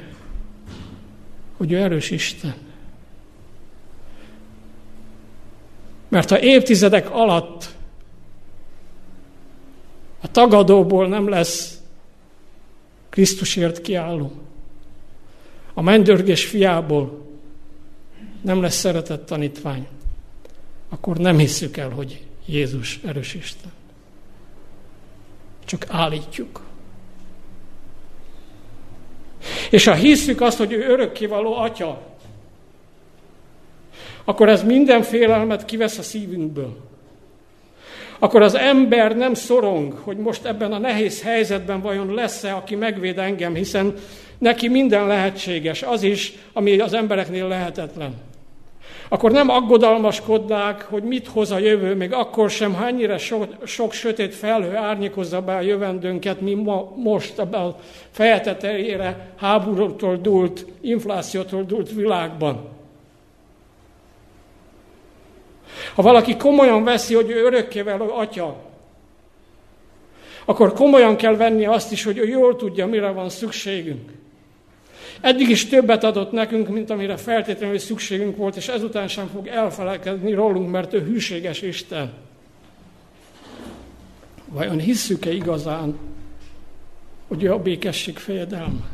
hogy 1.57 1.73
ő 1.73 1.77
erős 1.77 2.11
Isten? 2.11 2.55
Mert 6.09 6.31
ha 6.31 6.41
évtizedek 6.41 7.11
alatt 7.11 7.76
a 10.27 10.31
tagadóból 10.31 11.09
nem 11.09 11.29
lesz 11.29 11.81
Krisztusért 13.09 13.81
kiálló, 13.81 14.33
a 15.75 15.83
mennydörgés 15.83 16.47
fiából 16.47 17.27
nem 18.41 18.61
lesz 18.61 18.75
szeretett 18.75 19.27
tanítvány, 19.27 19.87
akkor 20.89 21.17
nem 21.17 21.39
hisszük 21.39 21.77
el, 21.77 21.91
hogy 21.91 22.25
Jézus 22.47 23.01
erős 23.05 23.35
Isten. 23.35 23.73
csak 25.65 25.87
állítjuk. 25.89 26.61
És 29.71 29.85
ha 29.85 29.95
hisszük 29.95 30.41
azt, 30.41 30.59
hogy 30.59 30.73
ő 30.73 30.89
örökkévaló 30.89 31.55
atya, 31.55 32.03
akkor 34.25 34.49
ez 34.49 34.63
minden 34.63 35.03
félelmet 35.03 35.65
kivesz 35.65 35.99
a 35.99 36.03
szívünkből. 36.03 36.95
Akkor 38.19 38.43
az 38.43 38.55
ember 38.55 39.17
nem 39.17 39.35
szorong, 39.35 39.93
hogy 39.93 40.17
most 40.17 40.45
ebben 40.45 40.73
a 40.73 40.79
nehéz 40.79 41.23
helyzetben 41.23 41.81
vajon 41.81 42.15
lesz-e, 42.15 42.55
aki 42.55 42.75
megvéd 42.75 43.19
engem, 43.19 43.55
hiszen 43.55 43.95
neki 44.39 44.69
minden 44.69 45.07
lehetséges, 45.07 45.83
az 45.83 46.03
is, 46.03 46.33
ami 46.53 46.79
az 46.79 46.93
embereknél 46.93 47.49
lehetetlen. 47.49 48.15
Akkor 49.09 49.33
nem 49.33 49.49
aggodalmaskodnák, 49.49 50.83
hogy 50.83 51.03
mit 51.03 51.27
hoz 51.27 51.51
a 51.51 51.59
jövő, 51.59 51.95
még 51.95 52.13
akkor 52.13 52.51
sem, 52.51 52.75
ha 52.75 52.87
ennyire 52.87 53.19
sok, 53.19 53.47
sok 53.65 53.93
sötét 53.93 54.35
felhő 54.35 54.77
árnyékozza 54.77 55.41
be 55.41 55.57
a 55.57 55.61
jövendőnket, 55.61 56.41
mi 56.41 56.55
ma, 56.55 56.93
most 56.97 57.39
ebben 57.39 57.61
a 57.61 57.77
fejetetejére 58.11 59.33
háborútól 59.37 60.17
dúlt, 60.17 60.67
inflációtól 60.81 61.63
dúlt 61.63 61.93
világban. 61.93 62.76
Ha 65.95 66.03
valaki 66.03 66.37
komolyan 66.37 66.85
veszi, 66.85 67.15
hogy 67.15 67.31
ő 67.31 67.45
örökkével 67.45 68.01
atya, 68.01 68.57
akkor 70.45 70.73
komolyan 70.73 71.17
kell 71.17 71.37
venni 71.37 71.65
azt 71.67 71.93
is, 71.93 72.05
hogy 72.05 72.19
ő 72.19 72.29
jól 72.29 72.57
tudja, 72.57 72.87
mire 72.87 73.11
van 73.11 73.29
szükségünk. 73.29 74.11
Eddig 75.21 75.49
is 75.49 75.67
többet 75.67 76.05
adott 76.05 76.33
nekünk, 76.33 76.69
mint 76.69 76.91
amire 76.91 77.17
feltétlenül 77.17 77.79
szükségünk 77.79 78.37
volt, 78.37 78.57
és 78.57 78.69
ezután 78.69 79.09
sem 79.09 79.27
fog 79.27 79.47
elfelelkezni 79.47 80.33
rólunk, 80.33 80.71
mert 80.71 80.93
ő 80.93 81.01
hűséges 81.01 81.63
Isten. 81.63 82.13
Vajon 84.49 84.79
hisszük-e 84.79 85.33
igazán, 85.33 85.99
hogy 87.29 87.43
ő 87.43 87.53
a 87.53 87.59
békesség 87.59 88.19
fejedelme? 88.19 88.89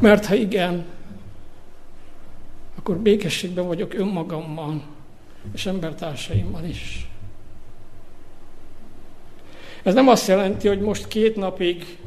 Mert 0.00 0.26
ha 0.26 0.34
igen, 0.34 0.84
akkor 2.86 3.00
békességben 3.00 3.66
vagyok 3.66 3.94
önmagammal 3.94 4.82
és 5.54 5.66
embertársaimmal 5.66 6.64
is. 6.64 7.08
Ez 9.82 9.94
nem 9.94 10.08
azt 10.08 10.28
jelenti, 10.28 10.68
hogy 10.68 10.80
most 10.80 11.08
két 11.08 11.36
napig 11.36 11.98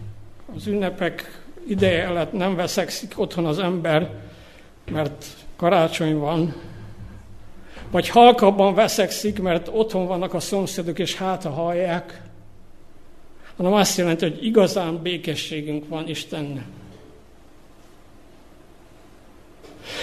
az 0.56 0.68
ünnepek 0.68 1.44
ideje 1.68 2.08
alatt 2.08 2.32
nem 2.32 2.56
veszekszik 2.56 3.20
otthon 3.20 3.46
az 3.46 3.60
ember, 3.60 4.12
mert 4.92 5.26
karácsony 5.56 6.18
van, 6.18 6.56
vagy 7.92 8.10
halkabban 8.10 8.74
veszekszik, 8.74 9.42
mert 9.42 9.70
otthon 9.72 10.08
vannak 10.08 10.34
a 10.34 10.40
szomszédok, 10.40 11.00
és 11.00 11.16
hátra 11.16 11.50
hallják, 11.50 12.22
hanem 13.58 13.74
azt 13.74 13.98
jelenti, 13.98 14.30
hogy 14.30 14.46
igazán 14.46 15.02
békességünk 15.02 15.88
van 15.88 16.08
Istennek. 16.08 16.79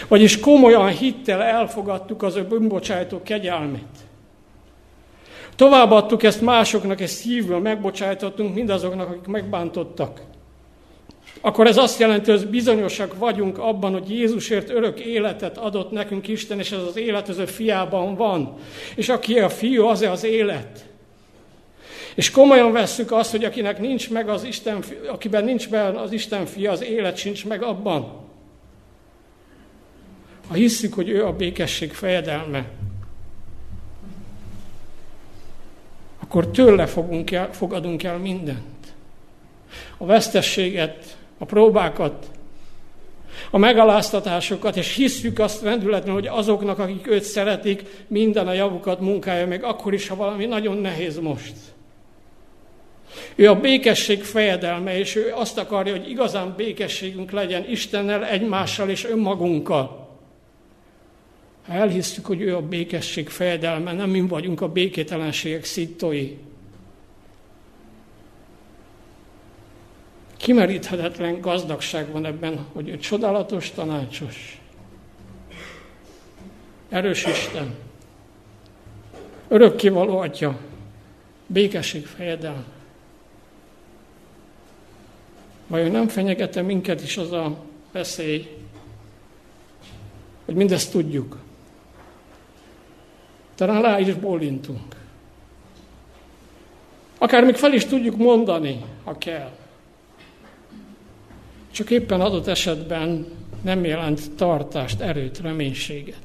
Vagyis 0.09 0.41
komolyan 0.41 0.89
hittel 0.89 1.43
elfogadtuk 1.43 2.23
az 2.23 2.37
ő 2.37 2.45
bűnbocsájtó 2.45 3.23
kegyelmét. 3.23 4.07
Továbbadtuk 5.57 6.23
ezt 6.23 6.41
másoknak, 6.41 7.01
és 7.01 7.11
szívből 7.11 7.59
megbocsájtottunk 7.59 8.55
mindazoknak, 8.55 9.09
akik 9.09 9.27
megbántottak. 9.27 10.21
Akkor 11.41 11.67
ez 11.67 11.77
azt 11.77 12.01
jelenti, 12.01 12.31
hogy 12.31 12.47
bizonyosak 12.47 13.19
vagyunk 13.19 13.59
abban, 13.59 13.93
hogy 13.93 14.11
Jézusért 14.11 14.71
örök 14.71 15.01
életet 15.01 15.59
adott 15.59 15.91
nekünk 15.91 16.29
Isten, 16.29 16.59
és 16.59 16.73
ez 16.73 16.83
az 16.83 16.97
élet 16.97 17.29
az 17.29 17.39
ő 17.39 17.45
fiában 17.45 18.15
van. 18.15 18.55
És 18.95 19.09
aki 19.09 19.39
a 19.39 19.49
fiú, 19.49 19.87
az 19.87 20.03
az 20.03 20.25
élet. 20.25 20.85
És 22.15 22.31
komolyan 22.31 22.73
vesszük 22.73 23.13
azt, 23.13 23.31
hogy 23.31 23.45
akinek 23.45 23.81
nincs 23.81 24.11
meg 24.11 24.29
az 24.29 24.45
Isten, 24.45 24.85
akiben 25.09 25.45
nincs 25.45 25.69
be 25.69 25.83
az 25.83 26.13
Isten 26.13 26.47
fia, 26.47 26.71
az 26.71 26.83
élet 26.83 27.17
sincs 27.17 27.47
meg 27.47 27.63
abban. 27.63 28.26
Ha 30.47 30.55
hisszük, 30.55 30.95
hogy 30.95 31.09
ő 31.09 31.27
a 31.27 31.33
békesség 31.33 31.93
fejedelme, 31.93 32.67
akkor 36.21 36.51
tőle 36.51 36.87
fogunk 36.87 37.31
el, 37.31 37.53
fogadunk 37.53 38.03
el 38.03 38.19
mindent. 38.19 38.95
A 39.97 40.07
vesztességet, 40.07 41.17
a 41.39 41.45
próbákat, 41.45 42.31
a 43.51 43.59
megaláztatásokat, 43.59 44.77
és 44.77 44.95
hisszük 44.95 45.39
azt 45.39 45.63
rendületlen, 45.63 46.15
hogy 46.15 46.27
azoknak, 46.27 46.79
akik 46.79 47.07
őt 47.07 47.23
szeretik, 47.23 47.83
minden 48.07 48.49
a 48.49 48.53
javukat 48.53 49.01
munkája 49.01 49.47
meg, 49.47 49.65
akkor 49.65 49.95
is, 49.95 50.09
ha 50.09 50.17
valami 50.17 50.47
nagyon 50.47 50.77
nehéz 50.77 51.19
most. 51.19 51.55
Ő 53.35 53.51
a 53.51 53.61
békesség 53.61 54.25
fejedelme, 54.25 54.99
és 54.99 55.17
ő 55.17 55.33
azt 55.35 55.59
akarja, 55.59 55.97
hogy 55.97 56.11
igazán 56.11 56.55
békességünk 56.57 57.31
legyen 57.31 57.65
Istennel, 57.69 58.27
egymással 58.27 58.89
és 58.89 59.05
önmagunkkal. 59.05 60.06
Ha 61.67 61.73
elhisztük, 61.73 62.27
hogy 62.27 62.41
ő 62.41 62.57
a 62.57 62.63
békesség 62.63 63.29
fejedelme, 63.29 63.93
nem 63.93 64.11
mi 64.11 64.21
vagyunk 64.21 64.61
a 64.61 64.69
békételenségek 64.69 65.65
szittói. 65.65 66.37
Kimeríthetetlen 70.37 71.41
gazdagság 71.41 72.11
van 72.11 72.25
ebben, 72.25 72.67
hogy 72.73 72.89
ő 72.89 72.99
csodálatos, 72.99 73.71
tanácsos. 73.71 74.61
Erős 76.89 77.25
Isten. 77.25 77.75
Örökkévaló 79.49 80.19
Atya. 80.19 80.59
Békesség 81.47 82.07
fejedelme. 82.07 82.65
Vajon 85.67 85.91
nem 85.91 86.09
fenyegete 86.09 86.63
minket 86.63 87.03
is 87.03 87.17
az 87.17 87.33
a 87.33 87.65
veszély, 87.93 88.49
hogy 90.45 90.55
mindezt 90.55 90.91
tudjuk? 90.91 91.45
Talán 93.57 93.83
rá 93.83 93.99
is 93.99 94.15
bólintunk. 94.15 94.95
Akár 97.19 97.45
még 97.45 97.55
fel 97.55 97.73
is 97.73 97.85
tudjuk 97.85 98.17
mondani, 98.17 98.85
ha 99.05 99.19
kell. 99.19 99.51
Csak 101.71 101.91
éppen 101.91 102.21
adott 102.21 102.47
esetben 102.47 103.27
nem 103.63 103.85
jelent 103.85 104.35
tartást, 104.35 105.01
erőt, 105.01 105.41
reménységet. 105.41 106.17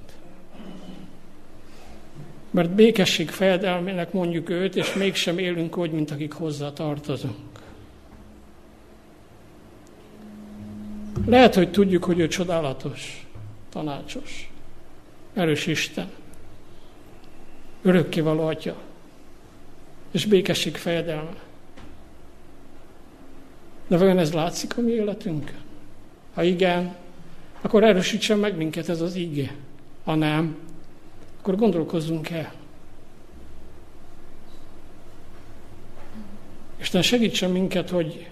Mert 2.52 2.70
békesség 2.70 3.30
fejedelmének 3.30 4.12
mondjuk 4.12 4.50
őt, 4.50 4.76
és 4.76 4.94
mégsem 4.94 5.38
élünk 5.38 5.78
úgy, 5.78 5.92
mint 5.92 6.12
akik 6.12 6.34
hozzá 6.34 6.74
tartozunk. 6.74 7.36
Lehet, 11.26 11.56
hogy 11.56 11.72
tudjuk, 11.72 12.04
hogy 12.04 12.20
ő 12.20 12.28
csodálatos, 12.28 13.28
tanácsos, 13.70 14.52
erős 15.34 15.68
Isten 15.68 16.10
örökkévaló 17.82 18.46
atya, 18.46 18.76
és 20.12 20.26
békesség 20.26 20.76
fejedelme. 20.76 21.40
De 23.88 23.98
vajon 23.98 24.18
ez 24.18 24.34
látszik 24.34 24.78
a 24.78 24.82
mi 24.82 24.92
életünkön? 24.92 25.60
Ha 26.34 26.44
igen, 26.44 26.96
akkor 27.62 27.84
erősítsen 27.84 28.40
meg 28.40 28.58
minket 28.58 28.90
ez 28.90 29.02
az 29.02 29.16
ígé. 29.16 29.52
Ha 30.04 30.16
nem, 30.16 30.58
akkor 31.40 31.56
gondolkozzunk 31.56 32.30
el. 32.30 32.54
Isten 36.80 37.02
segítsen 37.02 37.52
minket, 37.52 37.90
hogy 37.90 38.28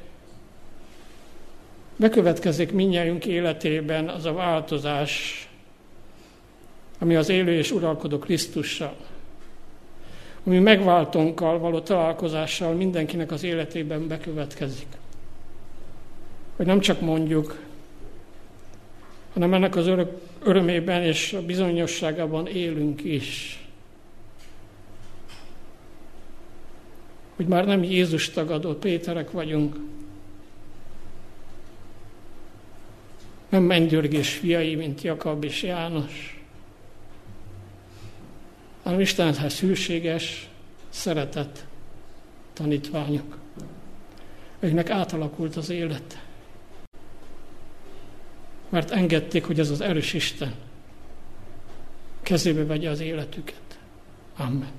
bekövetkezik 1.96 2.72
minnyájunk 2.72 3.26
életében 3.26 4.10
az 4.10 4.26
a 4.26 4.34
változás, 4.34 5.48
ami 7.00 7.16
az 7.16 7.30
élő 7.30 7.54
és 7.54 7.72
uralkodó 7.72 8.20
Krisztussal 8.20 8.96
ami 10.50 10.60
megváltónkkal 10.60 11.60
való 11.60 11.80
találkozással 11.80 12.74
mindenkinek 12.74 13.32
az 13.32 13.44
életében 13.44 14.08
bekövetkezik. 14.08 14.88
Hogy 16.56 16.66
nem 16.66 16.80
csak 16.80 17.02
mondjuk, 17.02 17.60
hanem 19.34 19.54
ennek 19.54 19.76
az 19.76 19.88
örök, 19.88 20.22
örömében 20.44 21.04
és 21.04 21.34
a 21.34 21.46
bizonyosságában 21.46 22.48
élünk 22.48 23.04
is. 23.04 23.60
Hogy 27.36 27.48
már 27.48 27.66
nem 27.66 27.84
Jézus 27.84 28.30
tagadó 28.30 28.74
Péterek 28.74 29.32
vagyunk, 29.32 29.76
nem 33.50 33.64
mennydörgés 33.64 34.34
fiai, 34.34 34.76
mint 34.76 35.02
Jakab 35.02 35.44
és 35.44 35.64
János, 35.64 36.39
hanem 38.84 39.00
Istenhez 39.00 39.60
hűséges, 39.60 40.50
szeretett 40.90 41.66
tanítványok, 42.54 43.38
akiknek 44.58 44.90
átalakult 44.90 45.56
az 45.56 45.70
élet. 45.70 46.24
Mert 48.70 48.92
engedték, 48.92 49.46
hogy 49.46 49.60
ez 49.60 49.70
az 49.70 49.82
erős 49.82 50.14
Isten 50.14 50.54
kezébe 52.22 52.66
vegye 52.66 52.90
az 52.90 53.00
életüket. 53.00 53.80
Amen. 54.38 54.72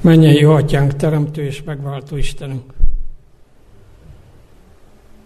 Mennyei 0.00 0.38
jó 0.38 0.52
atyánk, 0.52 0.96
teremtő 0.96 1.44
és 1.44 1.62
megváltó 1.62 2.16
Istenünk. 2.16 2.72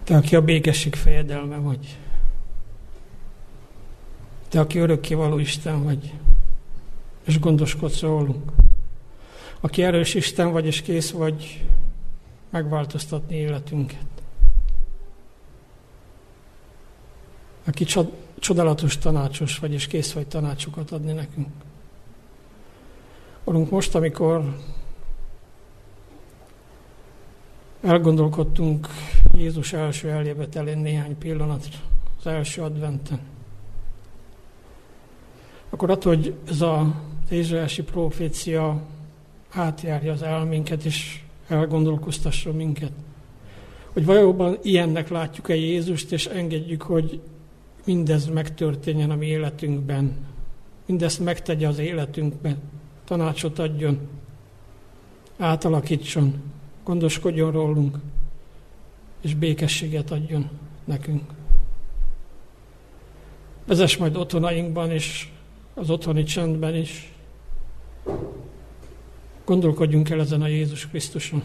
Te, 0.04 0.16
aki 0.16 0.36
a 0.36 0.42
békesség 0.42 0.94
fejedelme 0.94 1.56
vagy. 1.56 1.98
Te, 4.48 4.60
aki 4.60 4.78
örökkévaló 4.78 5.38
Isten 5.38 5.84
vagy, 5.84 6.12
és 7.24 7.40
gondoskodsz 7.40 8.00
rólunk. 8.00 8.52
Aki 9.60 9.82
erős 9.82 10.14
Isten 10.14 10.52
vagy, 10.52 10.66
és 10.66 10.82
kész 10.82 11.10
vagy 11.10 11.64
megváltoztatni 12.50 13.36
életünket. 13.36 14.06
Aki 17.64 17.84
csodálatos 18.38 18.98
tanácsos 18.98 19.58
vagy, 19.58 19.72
és 19.72 19.86
kész 19.86 20.12
vagy 20.12 20.26
tanácsokat 20.26 20.90
adni 20.90 21.12
nekünk. 21.12 21.48
Urunk, 23.44 23.70
most, 23.70 23.94
amikor 23.94 24.56
elgondolkodtunk 27.82 28.88
Jézus 29.32 29.72
első 29.72 30.10
eljövetelén 30.10 30.78
néhány 30.78 31.18
pillanatra, 31.18 31.78
az 32.18 32.26
első 32.26 32.62
adventen, 32.62 33.20
akkor 35.70 35.90
attól, 35.90 36.14
hogy 36.14 36.34
ez 36.48 36.60
a 36.60 36.94
Izraelsi 37.30 37.82
profécia 37.82 38.82
átjárja 39.50 40.12
az 40.12 40.22
elménket, 40.22 40.84
és 40.84 41.20
elgondolkoztasson 41.48 42.54
minket, 42.54 42.92
hogy 43.92 44.04
valóban 44.04 44.58
ilyennek 44.62 45.08
látjuk-e 45.08 45.54
Jézust, 45.54 46.12
és 46.12 46.26
engedjük, 46.26 46.82
hogy 46.82 47.20
mindez 47.84 48.26
megtörténjen 48.26 49.10
a 49.10 49.16
mi 49.16 49.26
életünkben, 49.26 50.16
mindezt 50.86 51.20
megtegye 51.20 51.68
az 51.68 51.78
életünkben, 51.78 52.56
tanácsot 53.04 53.58
adjon, 53.58 53.98
átalakítson, 55.38 56.42
gondoskodjon 56.84 57.52
rólunk, 57.52 57.98
és 59.20 59.34
békességet 59.34 60.10
adjon 60.10 60.48
nekünk. 60.84 61.22
Vezess 63.66 63.96
majd 63.96 64.16
otthonainkban 64.16 64.90
és 64.90 65.28
az 65.78 65.90
otthoni 65.90 66.22
csendben 66.22 66.74
is. 66.74 67.12
Gondolkodjunk 69.44 70.10
el 70.10 70.20
ezen 70.20 70.42
a 70.42 70.46
Jézus 70.46 70.88
Krisztuson. 70.88 71.42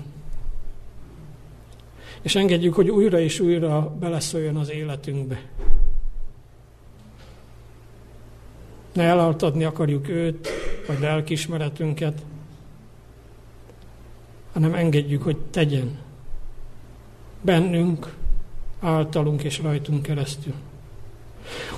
És 2.22 2.36
engedjük, 2.36 2.74
hogy 2.74 2.90
újra 2.90 3.20
és 3.20 3.40
újra 3.40 3.96
beleszóljon 4.00 4.56
az 4.56 4.72
életünkbe. 4.72 5.42
Ne 8.94 9.04
elaltatni 9.04 9.64
akarjuk 9.64 10.10
őt, 10.10 10.50
vagy 10.88 11.00
lelkismeretünket, 11.00 12.22
hanem 14.54 14.74
engedjük, 14.74 15.24
hogy 15.24 15.38
tegyen 15.38 16.00
bennünk, 17.42 18.16
általunk 18.80 19.44
és 19.44 19.60
rajtunk 19.60 20.02
keresztül. 20.02 20.54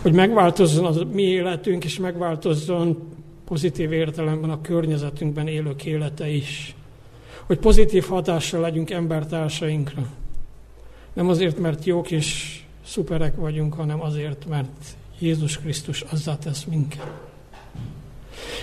Hogy 0.01 0.13
megváltozzon 0.13 0.85
a 0.85 1.03
mi 1.13 1.23
életünk, 1.23 1.83
és 1.85 1.99
megváltozzon 1.99 2.97
pozitív 3.45 3.91
értelemben 3.91 4.49
a 4.49 4.61
környezetünkben 4.61 5.47
élők 5.47 5.85
élete 5.85 6.27
is. 6.27 6.75
Hogy 7.45 7.57
pozitív 7.57 8.05
hatással 8.05 8.61
legyünk 8.61 8.89
embertársainkra. 8.89 10.07
Nem 11.13 11.29
azért, 11.29 11.59
mert 11.59 11.85
jók 11.85 12.11
és 12.11 12.59
szuperek 12.85 13.35
vagyunk, 13.35 13.73
hanem 13.73 14.01
azért, 14.01 14.45
mert 14.49 14.85
Jézus 15.19 15.59
Krisztus 15.59 16.01
azzá 16.01 16.37
tesz 16.37 16.63
minket. 16.63 17.11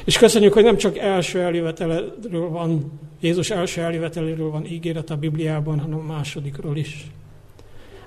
És 0.05 0.19
köszönjük, 0.19 0.53
hogy 0.53 0.65
nem 0.65 0.77
csak 0.77 0.99
első 0.99 1.41
eljöveteléről 1.41 2.49
van, 2.49 3.01
Jézus 3.21 3.51
első 3.51 3.81
eljöveteléről 3.81 4.51
van 4.51 4.67
ígéret 4.67 5.11
a 5.11 5.17
Bibliában, 5.17 5.81
hanem 5.81 5.99
a 5.99 6.13
másodikról 6.13 6.77
is. 6.77 7.07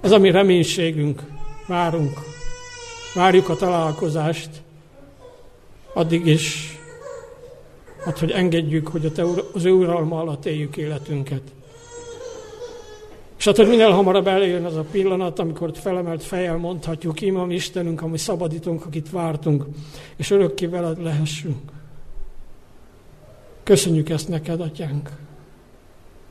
Ez 0.01 0.11
a 0.11 0.17
mi 0.17 0.31
reménységünk, 0.31 1.23
várunk, 1.67 2.19
várjuk 3.16 3.49
a 3.49 3.55
találkozást, 3.55 4.49
addig 5.93 6.26
is, 6.26 6.78
hát, 8.05 8.20
hogy 8.20 8.32
engedjük, 8.32 8.88
hogy 8.88 9.05
a 9.05 9.11
te, 9.11 9.24
az 9.53 9.66
ő 9.66 9.72
uralma 9.72 10.20
alatt 10.20 10.45
éljük 10.45 10.78
életünket. 10.78 11.41
És 13.38 13.45
hát, 13.45 13.55
hogy 13.55 13.68
minél 13.68 13.89
hamarabb 13.89 14.28
eljön 14.28 14.66
az 14.66 14.76
a 14.76 14.86
pillanat, 14.91 15.39
amikor 15.39 15.72
felemelt 15.74 16.24
fejjel 16.24 16.57
mondhatjuk, 16.57 17.22
Imam 17.22 17.51
Istenünk, 17.51 18.01
ami 18.01 18.18
szabadítunk, 18.18 18.86
akit 18.86 19.09
vártunk, 19.09 19.66
és 20.16 20.32
örökké 20.32 20.66
veled 20.66 21.03
lehessünk. 21.03 21.72
Köszönjük 23.63 24.09
ezt 24.09 24.28
neked, 24.28 24.61
atyánk. 24.61 25.09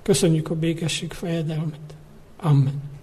Köszönjük 0.02 0.50
a 0.50 0.54
békesség 0.54 1.12
fejedelmet. 1.12 1.94
Amen. 2.40 2.93